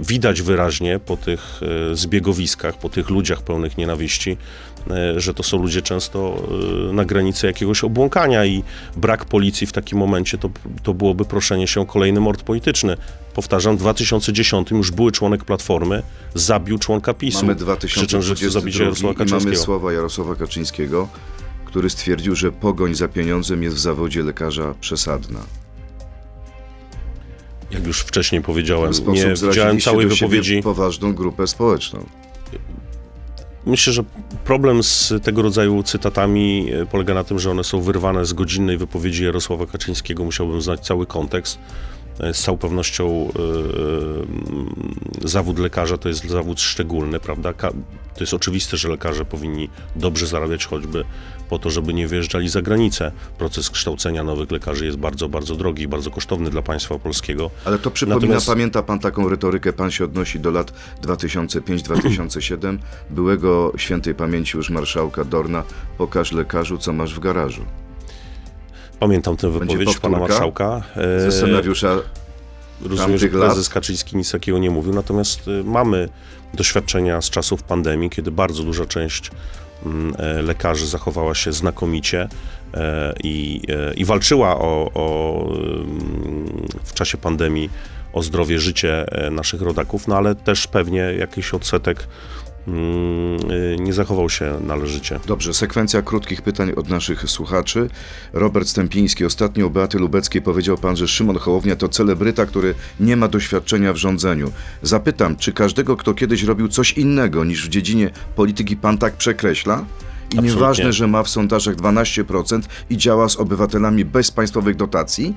widać 0.00 0.42
wyraźnie 0.42 0.98
po 0.98 1.16
tych 1.16 1.60
zbiegowiskach, 1.92 2.78
po 2.78 2.88
tych 2.88 3.10
ludziach 3.10 3.42
pełnych 3.42 3.78
nienawiści, 3.78 4.36
że 5.16 5.34
to 5.34 5.42
są 5.42 5.62
ludzie 5.62 5.82
często 5.82 6.42
e, 6.90 6.92
na 6.92 7.04
granicy 7.04 7.46
jakiegoś 7.46 7.84
obłąkania 7.84 8.46
i 8.46 8.62
brak 8.96 9.24
policji 9.24 9.66
w 9.66 9.72
takim 9.72 9.98
momencie 9.98 10.38
to, 10.38 10.50
to 10.82 10.94
byłoby 10.94 11.24
proszenie 11.24 11.66
się 11.66 11.80
o 11.80 11.86
kolejny 11.86 12.20
mord 12.20 12.42
polityczny. 12.42 12.96
Powtarzam, 13.34 13.76
w 13.76 13.80
2010 13.80 14.70
już 14.70 14.90
były 14.90 15.12
członek 15.12 15.44
Platformy, 15.44 16.02
zabił 16.34 16.78
członka 16.78 17.14
PiSu, 17.14 17.46
Mamy 17.46 17.56
krzycząc, 17.86 18.24
że 18.24 18.34
chce 18.34 18.50
zabić 18.50 18.76
2022 18.76 18.84
Jarosława 18.84 19.24
i 19.24 19.44
mamy 19.44 19.56
słowa 19.56 19.92
Jarosława 19.92 20.34
Kaczyńskiego, 20.34 21.08
który 21.64 21.90
stwierdził, 21.90 22.34
że 22.34 22.52
pogoń 22.52 22.94
za 22.94 23.08
pieniądzem 23.08 23.62
jest 23.62 23.76
w 23.76 23.80
zawodzie 23.80 24.22
lekarza 24.22 24.74
przesadna. 24.80 25.40
Jak 27.70 27.86
już 27.86 28.00
wcześniej 28.00 28.42
powiedziałem, 28.42 28.92
nie 29.08 29.34
widziałem 29.48 29.80
całej 29.80 30.06
wypowiedzi. 30.06 30.62
poważną 30.62 31.14
grupę 31.14 31.46
społeczną. 31.46 32.06
Myślę, 33.66 33.92
że 33.92 34.02
problem 34.44 34.82
z 34.82 35.12
tego 35.22 35.42
rodzaju 35.42 35.82
cytatami 35.82 36.70
e, 36.72 36.86
polega 36.86 37.14
na 37.14 37.24
tym, 37.24 37.38
że 37.38 37.50
one 37.50 37.64
są 37.64 37.80
wyrwane 37.80 38.24
z 38.24 38.32
godzinnej 38.32 38.78
wypowiedzi 38.78 39.24
Jarosława 39.24 39.66
Kaczyńskiego. 39.66 40.24
Musiałbym 40.24 40.62
znać 40.62 40.80
cały 40.86 41.06
kontekst. 41.06 41.58
E, 42.20 42.34
Z 42.34 42.40
całą 42.42 42.58
pewnością 42.58 43.28
e, 45.24 45.28
zawód 45.28 45.58
lekarza 45.58 45.98
to 45.98 46.08
jest 46.08 46.24
zawód 46.28 46.60
szczególny, 46.60 47.20
prawda? 47.20 47.52
Ka- 47.52 47.72
To 48.14 48.20
jest 48.20 48.34
oczywiste, 48.34 48.76
że 48.76 48.88
lekarze 48.88 49.24
powinni 49.24 49.68
dobrze 49.96 50.26
zarabiać 50.26 50.66
choćby 50.66 51.04
po 51.50 51.58
to, 51.58 51.70
żeby 51.70 51.94
nie 51.94 52.08
wyjeżdżali 52.08 52.48
za 52.48 52.62
granicę. 52.62 53.12
Proces 53.38 53.70
kształcenia 53.70 54.24
nowych 54.24 54.50
lekarzy 54.50 54.86
jest 54.86 54.96
bardzo, 54.96 55.28
bardzo 55.28 55.56
drogi 55.56 55.82
i 55.82 55.88
bardzo 55.88 56.10
kosztowny 56.10 56.50
dla 56.50 56.62
państwa 56.62 56.98
polskiego. 56.98 57.50
Ale 57.64 57.78
to 57.78 57.90
przypomina, 57.90 58.20
Natomiast- 58.20 58.46
pamięta 58.46 58.82
pan 58.82 58.98
taką 58.98 59.28
retorykę, 59.28 59.72
pan 59.72 59.90
się 59.90 60.04
odnosi 60.04 60.40
do 60.40 60.50
lat 60.50 60.72
2005-2007, 61.02 62.78
byłego 63.10 63.72
świętej 63.76 64.14
pamięci 64.14 64.56
już 64.56 64.70
marszałka 64.70 65.24
Dorna, 65.24 65.62
pokaż 65.98 66.32
lekarzu, 66.32 66.78
co 66.78 66.92
masz 66.92 67.14
w 67.14 67.18
garażu. 67.18 67.64
Pamiętam 69.00 69.36
tę 69.36 69.50
wypowiedź 69.50 69.98
pana 69.98 70.18
marszałka. 70.18 70.82
E, 70.96 71.20
Ze 71.20 71.32
scenariusza 71.32 71.98
Rozumiem, 72.82 73.18
że 73.18 73.28
prezes 73.28 73.68
Kaczyński 73.68 74.16
nic 74.16 74.32
takiego 74.32 74.58
nie 74.58 74.70
mówił, 74.70 74.92
natomiast 74.92 75.48
y, 75.48 75.64
mamy 75.64 76.08
doświadczenia 76.54 77.22
z 77.22 77.30
czasów 77.30 77.62
pandemii, 77.62 78.10
kiedy 78.10 78.30
bardzo 78.30 78.62
duża 78.62 78.86
część 78.86 79.26
e, 79.28 79.30
lekarzy 80.42 80.86
zachowała 80.86 81.34
się 81.34 81.52
znakomicie 81.52 82.28
e, 82.74 83.14
i, 83.24 83.62
e, 83.68 83.94
i 83.94 84.04
walczyła 84.04 84.58
o, 84.58 84.90
o, 84.94 85.46
ym, 85.54 86.66
w 86.84 86.94
czasie 86.94 87.18
pandemii 87.18 87.70
o 88.12 88.22
zdrowie, 88.22 88.58
życie 88.58 89.06
e, 89.12 89.30
naszych 89.30 89.62
rodaków, 89.62 90.08
no 90.08 90.16
ale 90.16 90.34
też 90.34 90.66
pewnie 90.66 91.00
jakiś 91.00 91.54
odsetek 91.54 91.98
mm, 91.98 92.08
nie 93.80 93.92
zachował 93.92 94.30
się 94.30 94.60
należycie. 94.66 95.20
Dobrze, 95.26 95.54
sekwencja 95.54 96.02
krótkich 96.02 96.42
pytań 96.42 96.72
od 96.76 96.88
naszych 96.88 97.30
słuchaczy. 97.30 97.90
Robert 98.32 98.68
Stępiński, 98.68 99.24
ostatnio 99.24 99.66
u 99.66 99.70
Beaty 99.70 99.98
Lubeckiej 99.98 100.42
powiedział 100.42 100.78
pan, 100.78 100.96
że 100.96 101.08
Szymon 101.08 101.38
Hołownia 101.38 101.76
to 101.76 101.88
celebryta, 101.88 102.46
który 102.46 102.74
nie 103.00 103.16
ma 103.16 103.28
doświadczenia 103.28 103.92
w 103.92 103.96
rządzeniu. 103.96 104.52
Zapytam, 104.82 105.36
czy 105.36 105.52
każdego, 105.52 105.96
kto 105.96 106.14
kiedyś 106.14 106.42
robił 106.42 106.68
coś 106.68 106.92
innego 106.92 107.44
niż 107.44 107.66
w 107.66 107.68
dziedzinie 107.68 108.10
polityki, 108.36 108.76
pan 108.76 108.98
tak 108.98 109.14
przekreśla? 109.16 109.76
I 109.76 110.38
Absolutnie. 110.38 110.54
nieważne, 110.54 110.92
że 110.92 111.06
ma 111.06 111.22
w 111.22 111.28
sondażach 111.28 111.76
12% 111.76 112.60
i 112.90 112.96
działa 112.96 113.28
z 113.28 113.36
obywatelami 113.36 114.04
bez 114.04 114.30
państwowych 114.30 114.76
dotacji? 114.76 115.34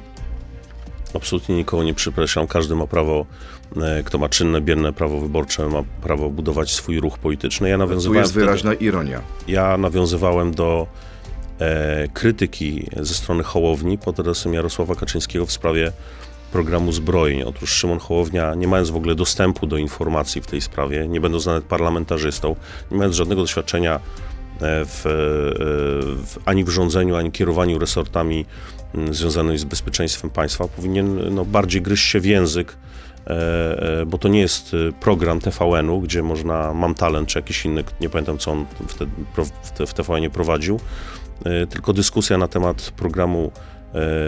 Absolutnie 1.16 1.56
nikogo 1.56 1.84
nie 1.84 1.94
przepraszam. 1.94 2.48
Każdy 2.48 2.76
ma 2.76 2.88
prawo, 2.88 3.26
e, 3.82 4.04
kto 4.04 4.18
ma 4.18 4.30
czynne, 4.30 4.62
bierne 4.62 4.94
prawo 4.94 5.20
wyborcze, 5.20 5.68
ma 5.68 5.84
prawo 6.02 6.30
budować 6.30 6.72
swój 6.74 7.00
ruch 7.00 7.18
polityczny. 7.18 7.70
Ja 7.70 7.76
Tu 7.76 7.80
nawiązywałem, 7.80 8.20
jest 8.22 8.32
wtedy- 8.32 8.46
wyraźna 8.46 8.74
ironia. 8.74 9.22
ja 9.48 9.78
nawiązywałem 9.78 10.54
do 10.54 10.88
e, 11.60 12.08
krytyki 12.14 12.88
ze 13.02 13.14
strony 13.14 13.44
Hołowni 13.44 13.98
pod 13.98 14.20
adresem 14.20 14.54
Jarosława 14.54 14.96
Kaczyńskiego 14.96 15.46
w 15.46 15.52
sprawie 15.52 15.92
programu 16.52 16.92
zbrojeń. 16.92 17.44
Otóż 17.44 17.70
Szymon 17.72 18.00
Hołownia, 18.00 18.56
nie 18.56 18.68
mając 18.68 18.90
w 18.90 18.96
ogóle 18.96 19.16
dostępu 19.16 19.68
do 19.68 19.78
informacji 19.78 20.42
w 20.42 20.48
tej 20.48 20.62
sprawie, 20.62 21.08
nie 21.08 21.22
będąc 21.22 21.46
nawet 21.46 21.64
parlamentarzystą, 21.64 22.56
nie 22.92 22.98
mając 22.98 23.16
żadnego 23.16 23.42
doświadczenia 23.42 23.96
e, 23.96 24.00
w, 24.86 25.06
e, 25.06 25.10
w, 26.26 26.38
ani 26.46 26.64
w 26.64 26.70
rządzeniu, 26.70 27.16
ani 27.16 27.32
kierowaniu 27.32 27.80
resortami 27.80 28.46
m, 28.96 29.14
związanymi 29.14 29.58
z 29.58 29.64
bezpieczeństwem 29.64 30.30
państwa, 30.30 30.68
powinien 30.68 31.36
no, 31.36 31.46
bardziej 31.46 31.82
gryźć 31.82 32.10
się 32.10 32.20
w 32.20 32.26
język, 32.26 32.78
e, 33.28 34.02
e, 34.02 34.06
bo 34.06 34.18
to 34.18 34.28
nie 34.28 34.40
jest 34.40 34.74
e, 34.74 34.92
program 34.92 35.40
TVN-u, 35.40 36.02
gdzie 36.02 36.24
można, 36.24 36.74
mam 36.74 36.96
talent, 36.96 37.30
czy 37.30 37.40
jakiś 37.40 37.66
inny, 37.66 37.84
nie 38.02 38.10
pamiętam 38.10 38.38
co 38.38 38.52
on 38.52 38.66
wtedy 38.88 39.12
w 39.88 39.94
TVN-ie 39.94 40.30
prowadził, 40.30 40.80
tylko 41.70 41.94
dyskusja 41.94 42.38
na 42.38 42.48
temat 42.48 42.92
programu 42.96 43.52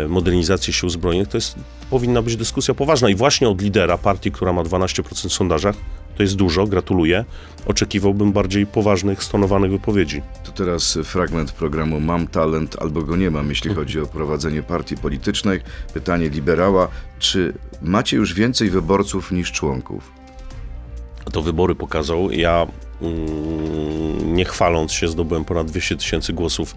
modernizacji 0.07 0.73
sił 0.73 0.89
zbrojnych, 0.89 1.27
to 1.27 1.37
jest, 1.37 1.55
powinna 1.89 2.21
być 2.21 2.35
dyskusja 2.35 2.73
poważna 2.73 3.09
i 3.09 3.15
właśnie 3.15 3.49
od 3.49 3.61
lidera 3.61 3.97
partii, 3.97 4.31
która 4.31 4.53
ma 4.53 4.63
12% 4.63 5.29
w 5.29 5.33
sondażach, 5.33 5.75
to 6.17 6.23
jest 6.23 6.35
dużo, 6.35 6.67
gratuluję, 6.67 7.25
oczekiwałbym 7.65 8.31
bardziej 8.31 8.65
poważnych, 8.65 9.23
stonowanych 9.23 9.71
wypowiedzi. 9.71 10.21
To 10.43 10.51
teraz 10.51 10.97
fragment 11.03 11.51
programu 11.51 11.99
Mam 11.99 12.27
talent 12.27 12.75
albo 12.79 13.01
go 13.01 13.15
nie 13.15 13.31
mam, 13.31 13.49
jeśli 13.49 13.73
chodzi 13.73 13.99
o 13.99 14.05
prowadzenie 14.05 14.63
partii 14.63 14.97
politycznej. 14.97 15.59
Pytanie 15.93 16.29
liberała, 16.29 16.87
czy 17.19 17.53
macie 17.81 18.17
już 18.17 18.33
więcej 18.33 18.69
wyborców 18.69 19.31
niż 19.31 19.51
członków? 19.51 20.11
to 21.31 21.41
wybory 21.41 21.75
pokazał. 21.75 22.31
Ja 22.31 22.67
mm, 23.01 24.33
nie 24.35 24.45
chwaląc 24.45 24.91
się 24.91 25.07
zdobyłem 25.07 25.45
ponad 25.45 25.67
200 25.67 25.95
tysięcy 25.95 26.33
głosów 26.33 26.75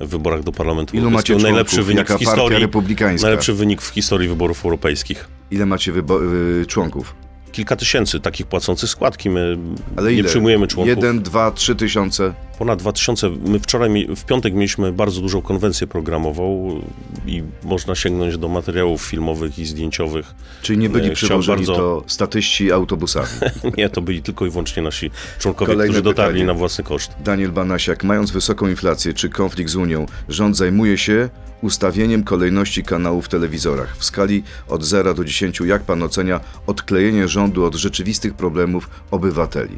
w 0.00 0.08
wyborach 0.08 0.42
do 0.42 0.52
Parlamentu 0.52 0.96
Ilu 0.96 1.10
macie 1.10 1.32
Europejskiego. 1.32 1.40
członków? 1.40 1.52
Najlepszy 1.52 1.82
wynik 1.82 2.08
w 2.10 2.18
historii. 2.18 2.58
republikańska? 2.60 3.26
Najlepszy 3.26 3.54
wynik 3.54 3.82
w 3.82 3.88
historii 3.88 4.28
wyborów 4.28 4.64
europejskich. 4.64 5.28
Ile 5.50 5.66
macie 5.66 5.92
wybo- 5.92 6.20
y, 6.62 6.66
członków? 6.66 7.14
Kilka 7.52 7.76
tysięcy 7.76 8.20
takich 8.20 8.46
płacących 8.46 8.90
składki. 8.90 9.30
My 9.30 9.58
Ale 9.96 10.12
nie 10.12 10.18
ile? 10.18 10.28
przyjmujemy 10.28 10.66
członków. 10.66 10.88
Jeden, 10.96 11.22
dwa, 11.22 11.50
trzy 11.50 11.74
tysiące? 11.76 12.34
Ponad 12.58 12.78
2000. 12.78 13.30
My 13.46 13.58
wczoraj, 13.58 14.06
w 14.16 14.24
piątek 14.24 14.54
mieliśmy 14.54 14.92
bardzo 14.92 15.20
dużą 15.20 15.42
konwencję 15.42 15.86
programową 15.86 16.80
i 17.26 17.42
można 17.64 17.94
sięgnąć 17.94 18.38
do 18.38 18.48
materiałów 18.48 19.02
filmowych 19.02 19.58
i 19.58 19.66
zdjęciowych. 19.66 20.34
Czyli 20.62 20.78
nie 20.78 20.88
byli 20.88 21.02
chciałem 21.04 21.14
przywożeni 21.16 21.58
bardzo- 21.66 21.74
to 21.76 22.04
statyści 22.06 22.72
autobusami. 22.72 23.26
Nie, 23.78 23.88
to 23.88 24.02
byli 24.02 24.22
tylko 24.22 24.46
i 24.46 24.50
wyłącznie 24.50 24.82
nasi 24.82 25.10
członkowie, 25.38 25.66
Kolejne 25.72 25.84
którzy 25.92 26.02
dotarli 26.02 26.32
pytanie. 26.32 26.46
na 26.46 26.54
własny 26.58 26.84
koszt. 26.84 27.10
Daniel 27.24 27.50
Banasiak, 27.52 28.04
mając 28.04 28.30
wysoką 28.30 28.68
inflację 28.68 29.14
czy 29.14 29.28
konflikt 29.28 29.70
z 29.70 29.76
Unią, 29.76 30.06
rząd 30.28 30.56
zajmuje 30.56 30.98
się 30.98 31.28
ustawieniem 31.62 32.24
kolejności 32.24 32.82
kanałów 32.82 33.26
w 33.26 33.28
telewizorach. 33.28 33.96
W 33.96 34.04
skali 34.04 34.42
od 34.68 34.84
0 34.84 35.14
do 35.14 35.24
10, 35.24 35.60
jak 35.60 35.82
pan 35.82 36.02
ocenia 36.02 36.40
odklejenie 36.66 37.28
rządu 37.28 37.64
od 37.64 37.74
rzeczywistych 37.74 38.34
problemów 38.34 38.90
obywateli? 39.10 39.76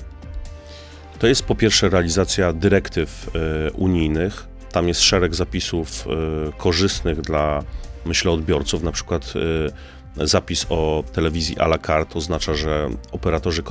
To 1.19 1.27
jest 1.27 1.43
po 1.43 1.55
pierwsze 1.55 1.89
realizacja 1.89 2.53
dyrektyw 2.53 3.31
e, 3.35 3.73
unijnych. 3.73 4.47
Tam 4.73 4.89
jest 4.89 5.01
szereg 5.01 5.35
zapisów 5.35 6.07
e, 6.07 6.53
korzystnych 6.59 7.21
dla, 7.21 7.63
myślę, 8.07 8.31
odbiorców. 8.31 8.83
Na 8.83 8.93
przykład 8.93 9.33
e, 9.37 9.73
zapis 10.17 10.67
o 10.69 11.05
telewizji 11.13 11.59
à 11.59 11.67
la 11.67 11.79
carte 11.79 12.19
oznacza, 12.19 12.55
że 12.55 12.89
operatorzy 13.13 13.63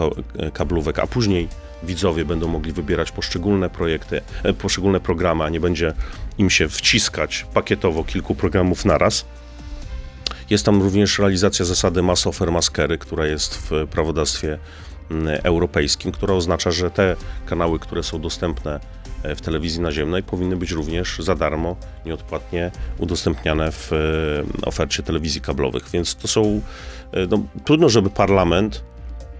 kablówek, 0.53 0.99
a 0.99 1.07
później 1.07 1.47
widzowie 1.83 2.25
będą 2.25 2.47
mogli 2.47 2.71
wybierać 2.71 3.11
poszczególne 3.11 3.69
projekty, 3.69 4.21
e, 4.43 4.53
poszczególne 4.53 4.99
programy, 4.99 5.43
a 5.43 5.49
nie 5.49 5.59
będzie 5.59 5.93
im 6.37 6.49
się 6.49 6.69
wciskać 6.69 7.45
pakietowo 7.53 8.03
kilku 8.03 8.35
programów 8.35 8.85
naraz. 8.85 9.25
Jest 10.49 10.65
tam 10.65 10.81
również 10.81 11.19
realizacja 11.19 11.65
zasady 11.65 12.03
mass 12.03 12.27
offer 12.27 12.51
maskery, 12.51 12.97
która 12.97 13.25
jest 13.25 13.55
w 13.55 13.87
prawodawstwie 13.87 14.57
mm, 15.11 15.39
europejskim, 15.43 16.11
która 16.11 16.33
oznacza, 16.33 16.71
że 16.71 16.91
te 16.91 17.15
kanały, 17.45 17.79
które 17.79 18.03
są 18.03 18.21
dostępne 18.21 18.79
w 19.35 19.41
telewizji 19.41 19.81
naziemnej, 19.81 20.23
powinny 20.23 20.57
być 20.57 20.71
również 20.71 21.19
za 21.19 21.35
darmo, 21.35 21.75
nieodpłatnie 22.05 22.71
udostępniane 22.97 23.71
w 23.71 23.93
e, 23.93 23.97
ofercie 24.67 25.03
telewizji 25.03 25.41
kablowych. 25.41 25.83
Więc 25.93 26.15
to 26.15 26.27
są. 26.27 26.61
e, 27.11 27.27
No, 27.27 27.39
trudno, 27.65 27.89
żeby 27.89 28.09
parlament, 28.09 28.83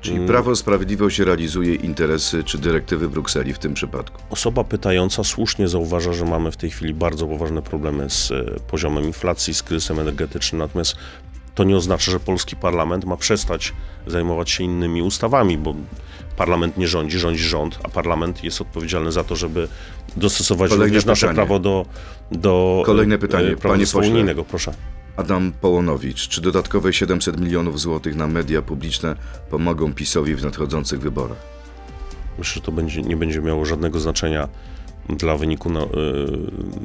Czyli 0.02 0.16
Mm. 0.18 0.28
Prawo 0.28 0.56
Sprawiedliwość 0.56 1.20
realizuje 1.20 1.76
interesy 1.76 2.44
czy 2.44 2.58
dyrektywy 2.58 3.10
Brukseli 3.10 3.54
w 3.54 3.60
tym 3.60 3.74
przypadku. 3.74 4.22
osoba 4.30 4.64
pytająca 4.64 5.24
słusznie 5.24 5.68
zauważa, 5.68 6.14
że 6.14 6.26
mamy 6.26 6.52
w 6.52 6.58
tej 6.58 6.70
chwili 6.70 6.94
bardzo 6.94 7.28
poważne 7.28 7.62
problemy 7.62 8.10
z 8.10 8.32
e, 8.32 8.44
poziomem 8.68 9.04
inflacji, 9.04 9.54
z 9.54 9.64
kryzysem 9.64 10.00
energetycznym, 10.00 10.60
natomiast 10.60 10.96
to 11.56 11.64
nie 11.64 11.78
oznacza, 11.78 12.12
że 12.12 12.20
polski 12.20 12.56
parlament 12.56 13.06
ma 13.06 13.18
przestać 13.18 13.74
zajmować 14.08 14.50
się 14.50 14.64
innymi 14.64 15.02
ustawami, 15.02 15.58
bo 15.58 15.76
parlament 16.38 16.78
nie 16.78 16.88
rządzi, 16.88 17.20
rządzi 17.20 17.44
rząd, 17.44 17.80
a 17.84 17.90
parlament 17.90 18.44
jest 18.44 18.62
odpowiedzialny 18.62 19.12
za 19.12 19.24
to, 19.24 19.36
żeby 19.36 19.68
dostosować 20.18 20.70
Kolejne 20.70 20.86
również 20.86 21.06
nasze 21.06 21.28
pytanie. 21.28 21.36
prawo 21.36 21.60
do, 21.60 21.86
do 22.32 22.84
Kolejne 22.86 23.16
e, 23.16 23.18
pytanie, 23.18 23.44
panie 23.48 23.58
prawodawstwa 23.58 24.00
pośle. 24.00 24.12
unijnego. 24.14 24.44
Proszę. 24.46 24.74
Adam 25.18 25.52
Połonowicz, 25.62 26.28
czy 26.28 26.42
dodatkowe 26.42 26.94
700 26.94 27.40
milionów 27.40 27.80
złotych 27.80 28.16
na 28.16 28.28
media 28.28 28.62
publiczne 28.62 29.16
pomogą 29.50 29.94
PiSowi 29.94 30.36
w 30.36 30.44
nadchodzących 30.44 31.00
wyborach? 31.00 31.38
Myślę, 32.38 32.54
że 32.54 32.62
to 32.62 32.72
będzie, 32.72 33.02
nie 33.02 33.18
będzie 33.18 33.42
miało 33.42 33.66
żadnego 33.66 34.00
znaczenia 34.00 34.48
dla 35.18 35.38
wyniku 35.38 35.70
na, 35.70 35.82
y, 35.82 35.88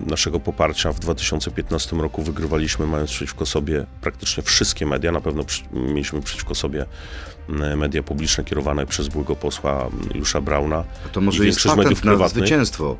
naszego 0.07 0.41
poparcia. 0.41 0.93
W 0.93 1.01
2015 1.01 1.97
roku 1.97 2.23
wygrywaliśmy, 2.23 2.87
mając 2.87 3.11
przeciwko 3.11 3.47
sobie 3.47 3.87
praktycznie 4.01 4.43
wszystkie 4.43 4.87
media. 4.87 5.13
Na 5.13 5.21
pewno 5.21 5.45
przy, 5.45 5.63
mieliśmy 5.73 6.23
przeciwko 6.23 6.55
sobie 6.55 6.87
y, 7.51 7.77
media 7.77 8.03
publiczne 8.03 8.45
kierowane 8.45 8.87
przez 8.87 9.09
byłego 9.09 9.37
posła 9.37 9.91
Jusza 10.15 10.41
Brauna. 10.41 10.85
A 11.07 11.09
to 11.09 11.21
może 11.21 11.45
I 11.45 11.47
jest 11.47 11.65
patent 11.65 12.05
na 12.05 12.29
zwycięstwo. 12.29 12.97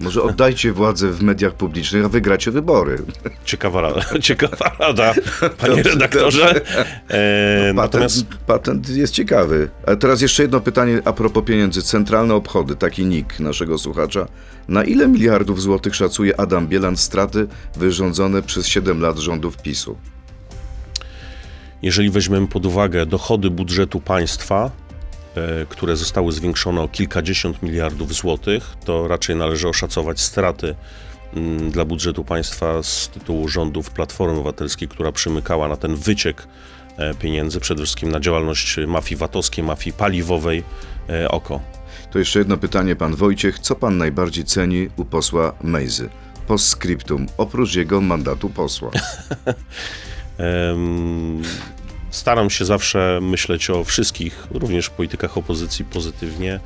Może 0.00 0.22
oddajcie 0.22 0.72
władzę 0.72 1.10
w 1.10 1.22
mediach 1.22 1.54
publicznych, 1.54 2.04
a 2.04 2.08
wygracie 2.08 2.50
wybory. 2.50 2.98
Ciekawa 3.44 3.80
rada, 3.80 4.00
ciekawa 4.20 4.76
rada 4.78 5.14
panie 5.58 5.76
Dobrze, 5.76 5.90
redaktorze. 5.90 6.60
E, 7.08 7.74
Patent, 7.74 7.76
natomiast 7.76 8.26
patent 8.46 8.88
jest 8.88 9.12
ciekawy. 9.12 9.68
A 9.86 9.96
teraz 9.96 10.20
jeszcze 10.20 10.42
jedno 10.42 10.60
pytanie 10.60 11.02
a 11.04 11.12
propos 11.12 11.44
pieniędzy. 11.44 11.82
Centralne 11.82 12.34
obchody, 12.34 12.76
taki 12.76 13.06
nick 13.06 13.40
naszego 13.40 13.78
słuchacza. 13.78 14.26
Na 14.68 14.84
ile 14.84 15.08
miliardów 15.08 15.62
złotych 15.62 15.94
szacuje 15.94 16.40
Adam 16.40 16.68
Bielan 16.68 16.96
straty 16.96 17.46
wyrządzone 17.76 18.42
przez 18.42 18.66
7 18.66 19.00
lat 19.00 19.18
rządów 19.18 19.56
PiSu? 19.62 19.96
Jeżeli 21.82 22.10
weźmiemy 22.10 22.46
pod 22.46 22.66
uwagę 22.66 23.06
dochody 23.06 23.50
budżetu 23.50 24.00
państwa, 24.00 24.70
które 25.68 25.96
zostały 25.96 26.32
zwiększone 26.32 26.80
o 26.80 26.88
kilkadziesiąt 26.88 27.62
miliardów 27.62 28.14
złotych, 28.14 28.76
to 28.84 29.08
raczej 29.08 29.36
należy 29.36 29.68
oszacować 29.68 30.20
straty 30.20 30.74
mm, 31.34 31.70
dla 31.70 31.84
budżetu 31.84 32.24
państwa 32.24 32.82
z 32.82 33.08
tytułu 33.08 33.48
rządów 33.48 33.90
Platformy 33.90 34.34
Obywatelskiej, 34.34 34.88
która 34.88 35.12
przymykała 35.12 35.68
na 35.68 35.76
ten 35.76 35.96
wyciek 35.96 36.46
e, 36.96 37.14
pieniędzy, 37.14 37.60
przede 37.60 37.82
wszystkim 37.82 38.10
na 38.10 38.20
działalność 38.20 38.76
mafii 38.86 39.16
VAT-owskiej, 39.16 39.64
mafii 39.64 39.96
paliwowej 39.96 40.62
e, 41.08 41.28
oko. 41.28 41.60
To 42.10 42.18
jeszcze 42.18 42.38
jedno 42.38 42.56
pytanie, 42.56 42.96
pan 42.96 43.14
Wojciech. 43.14 43.58
Co 43.58 43.74
pan 43.74 43.98
najbardziej 43.98 44.44
ceni 44.44 44.88
u 44.96 45.04
posła 45.04 45.52
Mejzy? 45.62 46.08
Postscriptum, 46.46 47.26
oprócz 47.38 47.74
jego 47.74 48.00
mandatu 48.00 48.50
posła. 48.50 48.90
Em, 50.38 51.42
Staram 52.14 52.50
się 52.50 52.64
zawsze 52.64 53.18
myśleć 53.22 53.70
o 53.70 53.84
wszystkich, 53.84 54.46
również 54.50 54.90
politykach 54.90 55.38
opozycji 55.38 55.84
pozytywnie. 55.84 56.60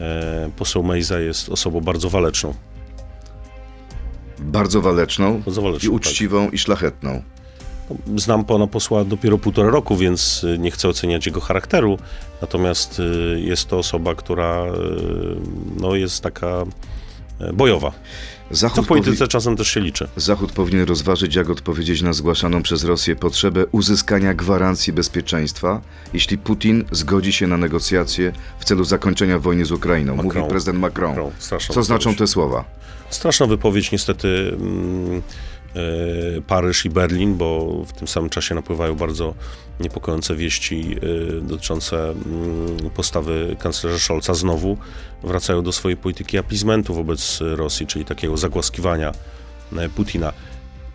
E, 0.00 0.50
Poseł 0.56 0.82
Mejza 0.82 1.20
jest 1.20 1.48
osobą 1.48 1.80
bardzo 1.80 2.10
waleczną. 2.10 2.54
Bardzo 4.38 4.80
waleczną 4.80 5.42
Bardzo 5.42 5.62
waleczną, 5.62 5.90
i 5.90 5.94
uczciwą 5.94 6.50
i 6.50 6.58
szlachetną. 6.58 7.22
tak. 7.88 7.98
Znam 8.20 8.44
pana 8.44 8.66
posła 8.66 9.04
dopiero 9.04 9.38
półtora 9.38 9.70
roku, 9.70 9.96
więc 9.96 10.44
y, 10.44 10.58
nie 10.58 10.70
chcę 10.70 10.88
oceniać 10.88 11.26
jego 11.26 11.40
charakteru. 11.40 11.98
Natomiast 12.40 13.00
y, 13.00 13.40
jest 13.40 13.68
to 13.68 13.78
osoba, 13.78 14.14
która 14.14 14.64
no, 15.80 15.94
jest 15.94 16.22
taka 16.22 16.46
e, 16.46 16.66
bojowa. 17.54 17.90
Co 18.50 18.56
Zachód, 18.56 18.84
w 18.84 18.88
polityce 18.88 19.24
powi- 19.24 19.28
czasem 19.28 19.56
też 19.56 19.68
się 19.68 19.80
liczy. 19.80 20.08
Zachód 20.16 20.52
powinien 20.52 20.86
rozważyć, 20.86 21.34
jak 21.34 21.50
odpowiedzieć 21.50 22.02
na 22.02 22.12
zgłaszaną 22.12 22.62
przez 22.62 22.84
Rosję 22.84 23.16
potrzebę 23.16 23.66
uzyskania 23.66 24.34
gwarancji 24.34 24.92
bezpieczeństwa, 24.92 25.80
jeśli 26.14 26.38
Putin 26.38 26.84
zgodzi 26.92 27.32
się 27.32 27.46
na 27.46 27.56
negocjacje 27.56 28.32
w 28.58 28.64
celu 28.64 28.84
zakończenia 28.84 29.38
wojny 29.38 29.64
z 29.64 29.72
Ukrainą, 29.72 30.16
mówi 30.16 30.28
Macron. 30.28 30.48
prezydent 30.48 30.78
Macron. 30.78 31.10
Macron, 31.10 31.32
Co 31.70 31.82
znaczą 31.82 32.14
te 32.14 32.26
słowa? 32.26 32.64
Straszna 33.10 33.46
wypowiedź, 33.46 33.92
niestety. 33.92 34.56
E, 35.74 36.40
Paryż 36.46 36.84
i 36.84 36.90
Berlin, 36.90 37.36
bo 37.36 37.82
w 37.86 37.92
tym 37.92 38.08
samym 38.08 38.30
czasie 38.30 38.54
napływają 38.54 38.94
bardzo 38.94 39.34
niepokojące 39.80 40.36
wieści 40.36 40.96
e, 40.96 41.40
dotyczące 41.40 42.10
mm, 42.10 42.90
postawy 42.94 43.56
kanclerza 43.58 43.98
Scholza. 43.98 44.34
Znowu 44.34 44.76
wracają 45.22 45.62
do 45.62 45.72
swojej 45.72 45.96
polityki 45.96 46.38
aplizmentu 46.38 46.94
wobec 46.94 47.38
Rosji, 47.40 47.86
czyli 47.86 48.04
takiego 48.04 48.36
zagłaskiwania 48.36 49.12
e, 49.76 49.88
Putina. 49.88 50.32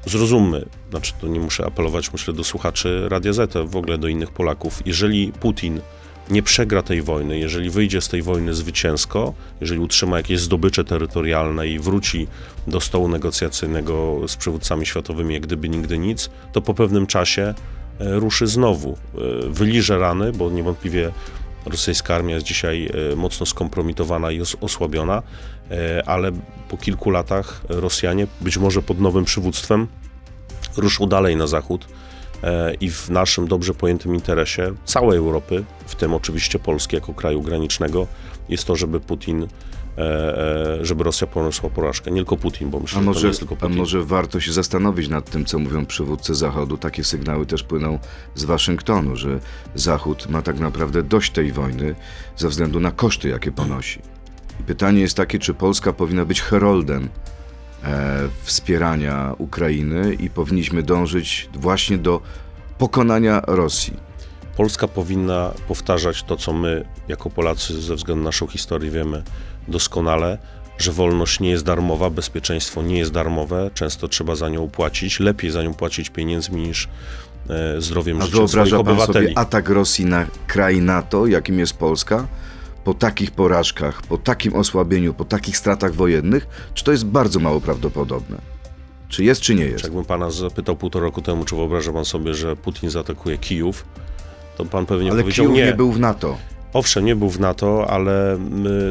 Zrozummy, 0.06 0.66
znaczy 0.90 1.14
to 1.22 1.28
nie 1.28 1.40
muszę 1.40 1.66
apelować, 1.66 2.14
myślę, 2.14 2.34
do 2.34 2.44
słuchaczy 2.44 3.10
Radia 3.10 3.34
Z, 3.34 3.54
w 3.70 3.76
ogóle 3.76 3.98
do 3.98 4.08
innych 4.08 4.32
Polaków. 4.32 4.82
Jeżeli 4.86 5.32
Putin 5.32 5.82
nie 6.30 6.44
przegra 6.44 6.82
tej 6.82 7.02
wojny, 7.02 7.40
jeżeli 7.40 7.70
wyjdzie 7.70 8.02
z 8.02 8.08
tej 8.08 8.22
wojny 8.22 8.54
zwycięsko, 8.54 9.34
jeżeli 9.62 9.80
utrzyma 9.80 10.18
jakieś 10.18 10.40
zdobycze 10.40 10.84
terytorialne 10.84 11.68
i 11.68 11.80
wróci 11.80 12.28
do 12.68 12.82
stołu 12.82 13.08
negocjacyjnego 13.08 14.22
z 14.28 14.36
przywódcami 14.36 14.86
światowymi, 14.86 15.34
jak 15.34 15.44
gdyby 15.44 15.70
nigdy 15.70 15.98
nic, 15.98 16.30
to 16.54 16.62
po 16.62 16.74
pewnym 16.74 17.08
czasie 17.08 17.42
e, 18.00 18.20
ruszy 18.20 18.48
znowu. 18.48 18.98
E, 19.16 19.50
wyliże 19.50 19.98
rany, 19.98 20.32
bo 20.32 20.50
niewątpliwie 20.50 21.12
rosyjska 21.66 22.16
armia 22.16 22.36
jest 22.36 22.48
dzisiaj 22.48 22.90
e, 23.12 23.16
mocno 23.16 23.46
skompromitowana 23.46 24.32
i 24.32 24.42
osłabiona, 24.62 25.24
ale 26.06 26.32
po 26.70 26.78
kilku 26.78 27.10
latach 27.10 27.62
Rosjanie, 27.70 28.28
być 28.42 28.58
może 28.58 28.82
pod 28.82 29.00
nowym 29.00 29.26
przywództwem, 29.26 29.88
ruszą 30.78 31.06
dalej 31.06 31.36
na 31.36 31.48
zachód 31.48 31.88
i 32.82 32.92
w 32.92 33.10
naszym 33.10 33.48
dobrze 33.48 33.74
pojętym 33.74 34.16
interesie 34.16 34.74
całej 34.86 35.18
Europy, 35.18 35.64
w 35.86 35.96
tym 35.96 36.14
oczywiście 36.14 36.60
Polski 36.60 36.96
jako 36.96 37.14
kraju 37.14 37.42
granicznego, 37.42 38.08
jest 38.50 38.66
to, 38.66 38.76
żeby 38.76 39.00
Putin, 39.00 39.48
e, 39.98 40.78
e, 40.78 40.86
żeby 40.86 41.04
Rosja 41.04 41.28
poniosła 41.28 41.70
porażkę. 41.70 42.12
Nie 42.12 42.18
tylko 42.18 42.38
Putin, 42.38 42.70
bo 42.70 42.80
myślę, 42.80 43.00
a 43.00 43.02
może, 43.02 43.34
że 43.34 43.40
tylko 43.40 43.56
Putin. 43.56 43.76
A 43.76 43.80
może 43.80 44.04
warto 44.04 44.40
się 44.40 44.54
zastanowić 44.54 45.08
nad 45.08 45.30
tym, 45.30 45.46
co 45.46 45.60
mówią 45.60 45.86
przywódcy 45.86 46.36
Zachodu. 46.36 46.78
Takie 46.78 47.04
sygnały 47.04 47.46
też 47.46 47.64
płyną 47.64 48.00
z 48.36 48.44
Waszyngtonu, 48.44 49.16
że 49.16 49.40
Zachód 49.76 50.30
ma 50.30 50.42
tak 50.42 50.60
naprawdę 50.60 51.04
dość 51.04 51.32
tej 51.32 51.52
wojny 51.52 51.96
ze 52.38 52.50
względu 52.50 52.80
na 52.80 52.92
koszty, 52.92 53.30
jakie 53.30 53.52
ponosi. 53.52 54.02
I 54.60 54.64
pytanie 54.64 55.02
jest 55.02 55.18
takie, 55.18 55.40
czy 55.40 55.54
Polska 55.54 55.94
powinna 55.94 56.26
być 56.26 56.42
heroldem 56.42 57.10
E, 57.10 57.37
wspierania 58.44 59.34
Ukrainy 59.38 60.14
i 60.14 60.30
powinniśmy 60.30 60.84
dążyć 60.84 61.50
właśnie 61.54 61.98
do 61.98 62.22
pokonania 62.78 63.42
Rosji. 63.48 63.94
Polska 64.58 64.88
powinna 64.88 65.54
powtarzać 65.68 66.24
to, 66.24 66.38
co 66.38 66.54
my, 66.54 66.86
jako 67.08 67.30
Polacy, 67.30 67.82
ze 67.82 67.96
względu 67.96 68.24
na 68.24 68.28
naszą 68.28 68.48
historię, 68.48 68.92
wiemy 68.92 69.24
doskonale, 69.68 70.38
że 70.78 70.92
wolność 70.92 71.40
nie 71.40 71.50
jest 71.50 71.64
darmowa, 71.66 72.10
bezpieczeństwo 72.10 72.82
nie 72.82 72.98
jest 72.98 73.12
darmowe, 73.12 73.72
często 73.74 74.08
trzeba 74.08 74.36
za 74.36 74.50
nią 74.50 74.70
płacić, 74.70 75.20
lepiej 75.20 75.52
za 75.52 75.64
nią 75.64 75.74
płacić 75.74 76.10
pieniędzmi 76.10 76.62
niż 76.62 76.90
e, 77.50 77.82
zdrowiem 77.82 78.22
A 78.22 78.26
życia 78.26 78.48
swoich 78.48 78.70
pan 78.70 78.80
obywateli. 78.80 79.28
sobie 79.28 79.38
atak 79.38 79.70
Rosji 79.70 80.06
na 80.06 80.26
kraj 80.48 80.82
NATO, 80.82 81.28
jakim 81.28 81.60
jest 81.60 81.74
Polska? 81.74 82.28
Po 82.88 82.94
takich 82.94 83.32
porażkach, 83.32 84.02
po 84.02 84.18
takim 84.18 84.56
osłabieniu, 84.56 85.14
po 85.14 85.26
takich 85.26 85.58
stratach 85.58 85.94
wojennych, 85.94 86.48
czy 86.74 86.84
to 86.84 86.92
jest 86.92 87.06
bardzo 87.06 87.40
mało 87.40 87.62
prawdopodobne? 87.62 88.38
Czy 89.10 89.24
jest, 89.24 89.42
czy 89.42 89.56
nie 89.56 89.66
jest? 89.66 89.84
Jakbym 89.84 90.06
pana 90.06 90.32
zapytał 90.32 90.76
półtora 90.76 91.06
roku 91.06 91.22
temu, 91.22 91.46
czy 91.46 91.56
wyobraża 91.56 91.94
pan 91.94 92.06
sobie, 92.06 92.34
że 92.34 92.56
Putin 92.56 92.90
zaatakuje 92.90 93.38
Kijów, 93.38 93.86
to 94.58 94.66
pan 94.66 94.86
pewnie 94.86 95.12
ale 95.12 95.22
powiedział 95.22 95.46
Kijów 95.46 95.58
nie. 95.58 95.66
nie 95.66 95.74
był 95.74 95.92
w 95.92 96.00
NATO. 96.00 96.38
Owszem, 96.74 97.06
nie 97.06 97.16
był 97.16 97.30
w 97.30 97.40
NATO, 97.40 97.86
ale 97.90 98.38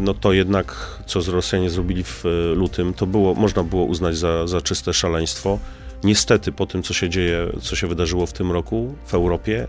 no 0.03 0.15
to 0.15 0.33
jednak, 0.33 0.99
co 1.07 1.23
z 1.23 1.29
Rosjanie 1.29 1.71
zrobili 1.71 2.05
w 2.05 2.25
e, 2.27 2.55
lutym, 2.55 2.95
to 2.95 3.07
było, 3.07 3.35
można 3.35 3.63
było 3.63 3.85
uznać 3.85 4.17
za, 4.17 4.47
za 4.47 4.61
czyste 4.61 4.95
szaleństwo. 4.95 5.59
Niestety, 6.05 6.53
po 6.53 6.67
tym, 6.67 6.83
co 6.83 6.95
się 6.95 7.11
dzieje, 7.11 7.47
co 7.63 7.77
się 7.77 7.87
wydarzyło 7.87 8.27
w 8.27 8.33
tym 8.33 8.53
roku 8.53 8.95
w 9.07 9.15
Europie, 9.15 9.67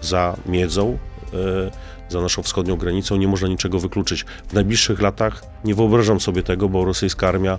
za 0.00 0.36
miedzą, 0.46 0.98
e, 1.34 1.99
za 2.10 2.20
naszą 2.20 2.42
wschodnią 2.42 2.76
granicą, 2.76 3.16
nie 3.16 3.28
można 3.28 3.48
niczego 3.48 3.80
wykluczyć. 3.80 4.24
W 4.48 4.52
najbliższych 4.52 5.00
latach 5.00 5.42
nie 5.64 5.74
wyobrażam 5.74 6.20
sobie 6.20 6.42
tego, 6.42 6.68
bo 6.68 6.84
rosyjska 6.84 7.28
armia 7.28 7.58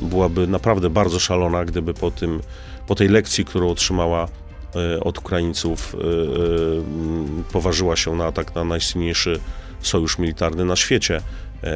byłaby 0.00 0.46
naprawdę 0.46 0.90
bardzo 0.90 1.18
szalona, 1.18 1.64
gdyby 1.64 1.94
po, 1.94 2.10
tym, 2.10 2.40
po 2.86 2.94
tej 2.94 3.08
lekcji, 3.08 3.44
którą 3.44 3.70
otrzymała 3.70 4.28
e, 4.76 5.00
od 5.00 5.18
Ukraińców, 5.18 5.94
e, 5.94 5.98
e, 5.98 7.52
poważyła 7.52 7.96
się 7.96 8.16
na 8.16 8.24
atak 8.24 8.54
na 8.54 8.64
najsilniejszy 8.64 9.40
sojusz 9.80 10.18
militarny 10.18 10.64
na 10.64 10.76
świecie, 10.76 11.20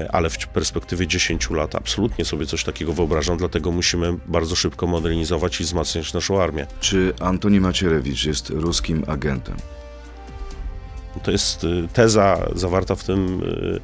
ale 0.08 0.30
w 0.30 0.38
perspektywie 0.48 1.06
10 1.06 1.50
lat 1.50 1.74
absolutnie 1.74 2.24
sobie 2.24 2.46
coś 2.46 2.64
takiego 2.64 2.92
wyobrażam, 2.92 3.36
dlatego 3.36 3.70
musimy 3.70 4.14
bardzo 4.26 4.56
szybko 4.56 4.86
modernizować 4.86 5.60
i 5.60 5.64
wzmacniać 5.64 6.12
naszą 6.12 6.42
armię. 6.42 6.66
Czy 6.80 7.14
Antoni 7.20 7.60
Macierewicz 7.60 8.24
jest 8.24 8.50
ruskim 8.50 9.04
agentem? 9.06 9.56
To 11.22 11.30
jest 11.30 11.64
y, 11.64 11.88
teza 11.92 12.48
zawarta 12.54 12.94
w 12.94 13.04
tym 13.04 13.42
y, 13.42 13.80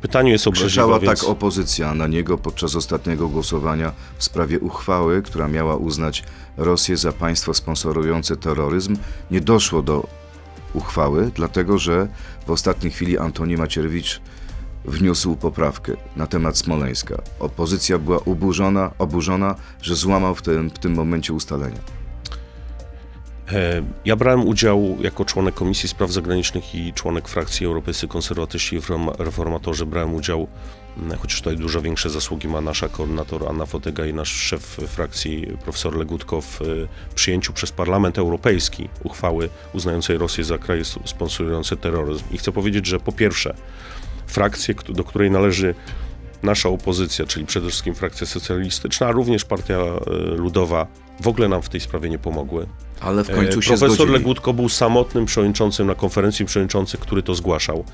pytaniu 0.00 0.32
jest 0.32 0.46
obraźliwa. 0.46 0.68
Krzyczała 0.68 0.98
więc... 1.00 1.20
tak 1.20 1.28
opozycja 1.30 1.94
na 1.94 2.06
niego 2.06 2.38
podczas 2.38 2.76
ostatniego 2.76 3.28
głosowania 3.28 3.92
w 4.18 4.24
sprawie 4.24 4.60
uchwały, 4.60 5.22
która 5.22 5.48
miała 5.48 5.76
uznać 5.76 6.22
Rosję 6.56 6.96
za 6.96 7.12
państwo 7.12 7.54
sponsorujące 7.54 8.36
terroryzm. 8.36 8.96
Nie 9.30 9.40
doszło 9.40 9.82
do 9.82 10.06
uchwały, 10.74 11.30
dlatego 11.34 11.78
że 11.78 12.08
w 12.46 12.50
ostatniej 12.50 12.92
chwili 12.92 13.18
Antoni 13.18 13.56
Macierewicz 13.56 14.20
wniósł 14.84 15.36
poprawkę 15.36 15.92
na 16.16 16.26
temat 16.26 16.58
Smoleńska. 16.58 17.22
Opozycja 17.40 17.98
była 17.98 18.24
oburzona, 18.24 18.90
oburzona 18.98 19.54
że 19.82 19.94
złamał 19.94 20.34
w 20.34 20.42
tym, 20.42 20.70
w 20.70 20.78
tym 20.78 20.94
momencie 20.94 21.32
ustalenia. 21.32 21.97
E, 23.52 23.82
ja 24.04 24.16
brałem 24.16 24.46
udział 24.46 24.96
jako 25.00 25.24
członek 25.24 25.54
Komisji 25.54 25.88
Spraw 25.88 26.10
Zagranicznych 26.10 26.74
i 26.74 26.92
członek 26.92 27.28
frakcji 27.28 27.66
Europejscy 27.66 28.08
Konserwatyści 28.08 28.76
i 28.76 28.80
Reformatorzy. 29.18 29.86
Brałem 29.86 30.14
udział, 30.14 30.48
chociaż 31.18 31.38
tutaj 31.38 31.56
dużo 31.56 31.82
większe 31.82 32.10
zasługi 32.10 32.48
ma 32.48 32.60
nasza 32.60 32.88
koordynator 32.88 33.48
Anna 33.48 33.66
Fotyga 33.66 34.06
i 34.06 34.14
nasz 34.14 34.32
szef 34.32 34.62
frakcji 34.86 35.46
profesor 35.62 35.96
Legutko 35.96 36.40
w 36.40 36.60
przyjęciu 37.14 37.52
przez 37.52 37.72
Parlament 37.72 38.18
Europejski 38.18 38.88
uchwały 39.04 39.48
uznającej 39.72 40.18
Rosję 40.18 40.44
za 40.44 40.58
kraj 40.58 40.82
sponsorujący 41.04 41.76
terroryzm. 41.76 42.24
I 42.30 42.38
chcę 42.38 42.52
powiedzieć, 42.52 42.86
że 42.86 43.00
po 43.00 43.12
pierwsze, 43.12 43.54
frakcję, 44.26 44.74
do 44.88 45.04
której 45.04 45.30
należy 45.30 45.74
nasza 46.42 46.68
opozycja, 46.68 47.26
czyli 47.26 47.46
przede 47.46 47.68
wszystkim 47.68 47.94
frakcja 47.94 48.26
socjalistyczna, 48.26 49.06
a 49.06 49.12
również 49.12 49.44
Partia 49.44 49.76
e, 49.76 50.00
Ludowa 50.36 50.86
w 51.20 51.28
ogóle 51.28 51.48
nam 51.48 51.62
w 51.62 51.68
tej 51.68 51.80
sprawie 51.80 52.10
nie 52.10 52.18
pomogły. 52.18 52.66
Ale 53.00 53.24
w 53.24 53.30
końcu 53.30 53.62
się 53.62 53.68
Profesor 53.68 53.96
zgodzili. 53.96 54.12
Legutko 54.18 54.52
był 54.52 54.68
samotnym 54.68 55.26
przewodniczącym 55.26 55.86
na 55.86 55.94
konferencji 55.94 56.44
przewodniczących, 56.44 57.00
który 57.00 57.22
to 57.22 57.34
zgłaszał. 57.34 57.84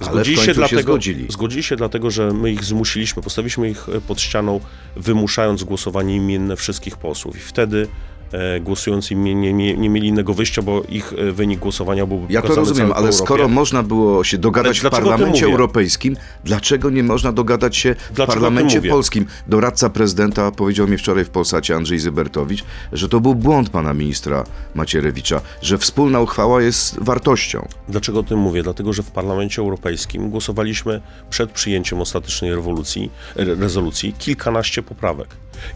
Zgodzili 0.00 0.36
się, 0.36 0.54
dlatego, 0.54 0.76
się 0.76 0.82
zgodzili. 0.82 1.26
zgodzili 1.28 1.62
się 1.62 1.76
dlatego, 1.76 2.10
że 2.10 2.32
my 2.32 2.52
ich 2.52 2.64
zmusiliśmy, 2.64 3.22
postawiliśmy 3.22 3.70
ich 3.70 3.88
e, 3.88 4.00
pod 4.00 4.20
ścianą, 4.20 4.60
wymuszając 4.96 5.64
głosowanie 5.64 6.16
imienne 6.16 6.56
wszystkich 6.56 6.96
posłów. 6.96 7.36
I 7.36 7.40
wtedy 7.40 7.88
E, 8.34 8.60
głosujący 8.60 9.14
nie, 9.14 9.34
nie, 9.34 9.52
nie, 9.52 9.90
mieli 9.90 10.08
innego 10.08 10.34
wyjścia, 10.34 10.62
bo 10.62 10.82
ich 10.88 11.12
e, 11.12 11.32
wynik 11.32 11.60
głosowania 11.60 12.06
byłby 12.06 12.32
Ja 12.32 12.42
to 12.42 12.54
rozumiem, 12.54 12.92
ale 12.92 13.12
skoro 13.12 13.48
można 13.48 13.82
było 13.82 14.24
się 14.24 14.38
dogadać 14.38 14.80
w 14.80 14.90
Parlamencie 14.90 15.46
Europejskim, 15.46 16.16
dlaczego 16.44 16.90
nie 16.90 17.02
można 17.02 17.32
dogadać 17.32 17.76
się 17.76 17.94
w 17.94 18.14
Dlaczego 18.14 18.26
Parlamencie 18.26 18.82
Polskim? 18.82 19.26
Doradca 19.46 19.90
prezydenta 19.90 20.50
powiedział 20.50 20.88
mi 20.88 20.98
wczoraj 20.98 21.24
w 21.24 21.30
Polsacie 21.30 21.76
Andrzej 21.76 21.98
Zybertowicz, 21.98 22.64
że 22.92 23.08
to 23.08 23.20
był 23.20 23.34
błąd 23.34 23.70
pana 23.70 23.94
ministra 23.94 24.44
Macierewicza, 24.74 25.40
że 25.62 25.78
wspólna 25.78 26.20
uchwała 26.20 26.62
jest 26.62 26.98
wartością. 27.00 27.68
Dlaczego 27.88 28.20
o 28.20 28.22
tym 28.22 28.38
mówię? 28.38 28.62
Dlatego, 28.62 28.92
że 28.92 29.02
w 29.02 29.10
Parlamencie 29.10 29.62
Europejskim 29.62 30.30
głosowaliśmy 30.30 31.00
przed 31.30 31.50
przyjęciem 31.50 32.00
ostatecznej 32.00 32.54
rewolucji, 32.54 33.10
rezolucji 33.36 34.12
kilkanaście 34.12 34.82
poprawek. 34.82 35.28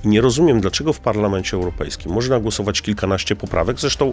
I 0.05 0.09
nie 0.09 0.21
rozumiem, 0.21 0.61
dlaczego 0.61 0.92
w 0.92 1.01
Parlamencie 1.01 1.57
Europejskim 1.57 2.12
można 2.12 2.40
głosować 2.40 2.47
kilkanaście 2.82 3.37
poprawek. 3.37 3.80
Zresztą 3.80 4.12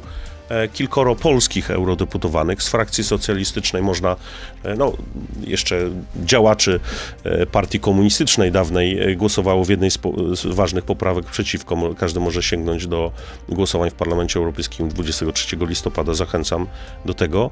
e, 0.50 0.68
kilkoro 0.68 1.16
polskich 1.16 1.72
eurodeputowanych 1.72 2.64
z 2.64 2.70
frakcji 2.70 3.04
socjalistycznej 3.04 3.84
można, 3.84 4.16
e, 4.64 4.76
no 4.76 4.94
jeszcze 5.42 5.90
działaczy 6.16 6.80
e, 7.24 7.46
partii 7.46 7.80
komunistycznej 7.80 8.52
dawnej 8.52 9.18
głosowało 9.18 9.66
w 9.66 9.70
jednej 9.70 9.92
z, 9.92 9.98
po, 9.98 10.36
z, 10.36 10.46
ważnych 10.46 10.86
poprawek 10.86 11.26
przeciwko. 11.26 11.96
Każdy 11.98 12.20
może 12.20 12.44
sięgnąć 12.44 12.88
do 12.88 13.12
głosowań 13.50 13.90
w 13.90 13.94
Parlamencie 13.94 14.40
Europejskim 14.40 14.90
23 14.90 15.58
listopada. 15.60 16.14
Zachęcam 16.14 16.68
do 17.06 17.14
tego. 17.14 17.52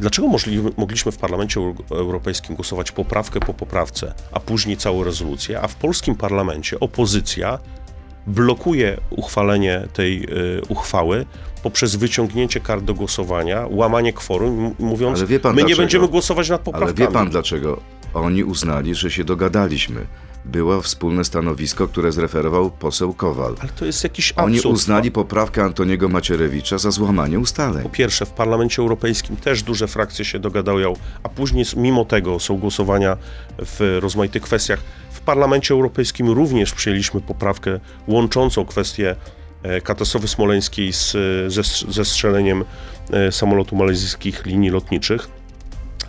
Dlaczego 0.00 0.28
możli, 0.28 0.62
mogliśmy 0.76 1.12
w 1.12 1.16
Parlamencie 1.16 1.60
Europejskim 1.90 2.56
głosować 2.56 2.92
poprawkę 2.92 3.40
po 3.40 3.54
poprawce, 3.54 4.14
a 4.32 4.40
później 4.40 4.76
całą 4.76 5.04
rezolucję, 5.04 5.60
a 5.60 5.68
w 5.68 5.74
polskim 5.74 6.14
parlamencie 6.14 6.80
opozycja 6.80 7.58
blokuje 8.26 9.00
uchwalenie 9.10 9.86
tej 9.92 10.24
y, 10.24 10.62
uchwały 10.68 11.26
poprzez 11.62 11.96
wyciągnięcie 11.96 12.60
kart 12.60 12.84
do 12.84 12.94
głosowania, 12.94 13.66
łamanie 13.70 14.12
kworum, 14.12 14.74
mówiąc, 14.78 15.20
my 15.20 15.26
dlaczego? 15.26 15.62
nie 15.62 15.76
będziemy 15.76 16.08
głosować 16.08 16.48
nad 16.48 16.60
poprawkami. 16.60 16.96
Ale 16.98 17.08
wie 17.08 17.14
pan 17.14 17.30
dlaczego? 17.30 17.80
Oni 18.14 18.44
uznali, 18.44 18.94
że 18.94 19.10
się 19.10 19.24
dogadaliśmy. 19.24 20.06
było 20.44 20.82
wspólne 20.82 21.24
stanowisko, 21.24 21.88
które 21.88 22.12
zreferował 22.12 22.70
poseł 22.70 23.14
Kowal. 23.14 23.54
Ale 23.60 23.70
to 23.70 23.84
jest 23.84 24.04
jakiś 24.04 24.32
Oni 24.36 24.56
absurd. 24.56 24.74
uznali 24.74 25.10
poprawkę 25.10 25.64
Antoniego 25.64 26.08
Macierewicza 26.08 26.78
za 26.78 26.90
złamanie 26.90 27.38
ustaleń. 27.38 27.82
Po 27.82 27.88
pierwsze, 27.88 28.26
w 28.26 28.30
Parlamencie 28.30 28.82
Europejskim 28.82 29.36
też 29.36 29.62
duże 29.62 29.88
frakcje 29.88 30.24
się 30.24 30.38
dogadają, 30.38 30.92
a 31.22 31.28
później 31.28 31.64
mimo 31.76 32.04
tego 32.04 32.40
są 32.40 32.58
głosowania 32.58 33.16
w 33.58 33.98
rozmaitych 34.00 34.42
kwestiach. 34.42 34.80
W 35.22 35.24
Parlamencie 35.24 35.74
Europejskim 35.74 36.30
również 36.30 36.72
przyjęliśmy 36.72 37.20
poprawkę 37.20 37.80
łączącą 38.06 38.64
kwestię 38.64 39.16
e, 39.62 39.80
katastrofy 39.80 40.28
smoleńskiej 40.28 40.92
z, 40.92 41.14
e, 41.14 41.50
ze, 41.50 41.62
ze 41.88 42.04
strzeleniem 42.04 42.64
e, 43.10 43.32
samolotu 43.32 43.76
malezyjskich 43.76 44.46
linii 44.46 44.70
lotniczych. 44.70 45.28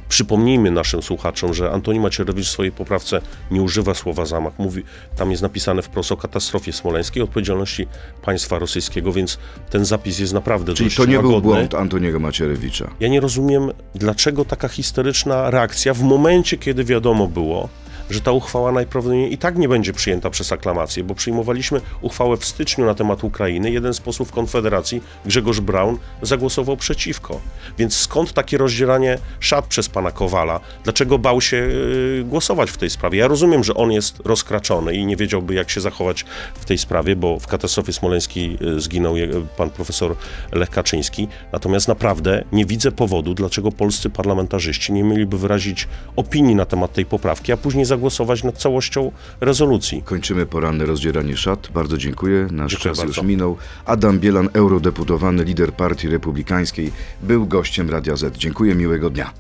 Przypomnijmy 0.09 0.71
naszym 0.71 1.01
słuchaczom, 1.01 1.53
że 1.53 1.71
Antoni 1.71 1.99
Macierewicz 1.99 2.47
w 2.47 2.51
swojej 2.51 2.71
poprawce 2.71 3.21
nie 3.51 3.61
używa 3.61 3.93
słowa 3.93 4.25
zamach. 4.25 4.53
Mówi, 4.59 4.83
tam 5.15 5.31
jest 5.31 5.43
napisane 5.43 5.81
wprost 5.81 6.11
o 6.11 6.17
katastrofie 6.17 6.73
smoleńskiej, 6.73 7.23
odpowiedzialności 7.23 7.87
państwa 8.21 8.59
rosyjskiego, 8.59 9.13
więc 9.13 9.39
ten 9.69 9.85
zapis 9.85 10.19
jest 10.19 10.33
naprawdę 10.33 10.73
Czyli 10.73 10.91
to 10.91 11.05
nie 11.05 11.19
był 11.19 11.33
łagodny. 11.33 11.53
błąd 11.53 11.75
Antoniego 11.75 12.19
Macierewicza. 12.19 12.89
Ja 12.99 13.07
nie 13.07 13.19
rozumiem, 13.19 13.71
dlaczego 13.95 14.45
taka 14.45 14.67
historyczna 14.67 15.49
reakcja 15.49 15.93
w 15.93 16.01
momencie, 16.01 16.57
kiedy 16.57 16.83
wiadomo 16.83 17.27
było, 17.27 17.69
że 18.09 18.21
ta 18.21 18.31
uchwała 18.31 18.71
najprawdopodobniej 18.71 19.33
i 19.33 19.37
tak 19.37 19.57
nie 19.57 19.69
będzie 19.69 19.93
przyjęta 19.93 20.29
przez 20.29 20.51
aklamację, 20.51 21.03
bo 21.03 21.15
przyjmowaliśmy 21.15 21.81
uchwałę 22.01 22.37
w 22.37 22.45
styczniu 22.45 22.85
na 22.85 22.95
temat 22.95 23.23
Ukrainy. 23.23 23.71
Jeden 23.71 23.93
z 23.93 23.99
posłów 23.99 24.31
Konfederacji, 24.31 25.01
Grzegorz 25.25 25.59
Braun, 25.59 25.97
zagłosował 26.21 26.77
przeciwko. 26.77 27.41
Więc 27.77 27.97
skąd 27.97 28.33
takie 28.33 28.57
rozdzieranie 28.57 29.17
szat 29.39 29.65
przez 29.65 29.89
pana 29.89 30.11
Kowala? 30.11 30.59
Dlaczego 30.83 31.19
bał 31.19 31.41
się 31.41 31.57
yy, 31.57 32.23
głosować 32.23 32.71
w 32.71 32.77
tej 32.77 32.89
sprawie? 32.89 33.19
Ja 33.19 33.27
rozumiem, 33.27 33.63
że 33.63 33.73
on 33.73 33.91
jest 33.91 34.19
rozkraczony 34.25 34.95
i 34.95 35.05
nie 35.05 35.15
wiedziałby, 35.15 35.53
jak 35.53 35.69
się 35.69 35.81
zachować 35.81 36.25
w 36.55 36.65
tej 36.65 36.77
sprawie, 36.77 37.15
bo 37.15 37.39
w 37.39 37.47
katastrofie 37.47 37.93
smoleńskiej 37.93 38.57
yy, 38.61 38.81
zginął 38.81 39.15
pan 39.57 39.69
profesor 39.69 40.15
Lech 40.51 40.69
Kaczyński. 40.69 41.27
Natomiast 41.51 41.87
naprawdę 41.87 42.43
nie 42.51 42.65
widzę 42.65 42.91
powodu, 42.91 43.33
dlaczego 43.33 43.71
polscy 43.71 44.09
parlamentarzyści 44.09 44.93
nie 44.93 45.03
mieliby 45.03 45.37
wyrazić 45.37 45.87
opinii 46.15 46.55
na 46.55 46.65
temat 46.65 46.93
tej 46.93 47.05
poprawki, 47.05 47.51
a 47.51 47.57
później 47.57 47.85
zagłosować 47.93 48.43
nad 48.43 48.57
całością 48.57 49.11
rezolucji. 49.41 50.01
Kończymy 50.05 50.45
poranne 50.45 50.85
rozdzieranie 50.85 51.37
szat. 51.37 51.69
Bardzo 51.73 51.97
dziękuję. 51.97 52.47
Nasz 52.51 52.71
Dziękuję 52.71 52.95
czas 52.95 53.03
już 53.03 53.15
bardzo. 53.15 53.23
minął. 53.23 53.57
Adam 53.85 54.19
Bielan, 54.19 54.49
eurodeputowany, 54.53 55.43
lider 55.43 55.73
Partii 55.73 56.07
Republikańskiej, 56.07 56.91
był 57.21 57.45
gościem 57.45 57.89
Radia 57.89 58.15
Z. 58.15 58.37
Dziękuję, 58.37 58.75
miłego 58.75 59.09
dnia. 59.09 59.33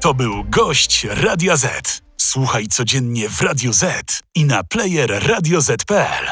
To 0.00 0.14
był 0.14 0.44
gość 0.44 1.06
Radia 1.10 1.56
Z. 1.56 2.02
Słuchaj 2.16 2.66
codziennie 2.66 3.28
w 3.28 3.40
Radio 3.42 3.72
Z 3.72 3.84
i 4.34 4.44
na 4.44 4.64
player 4.64 5.10
radioz.pl. 5.28 6.24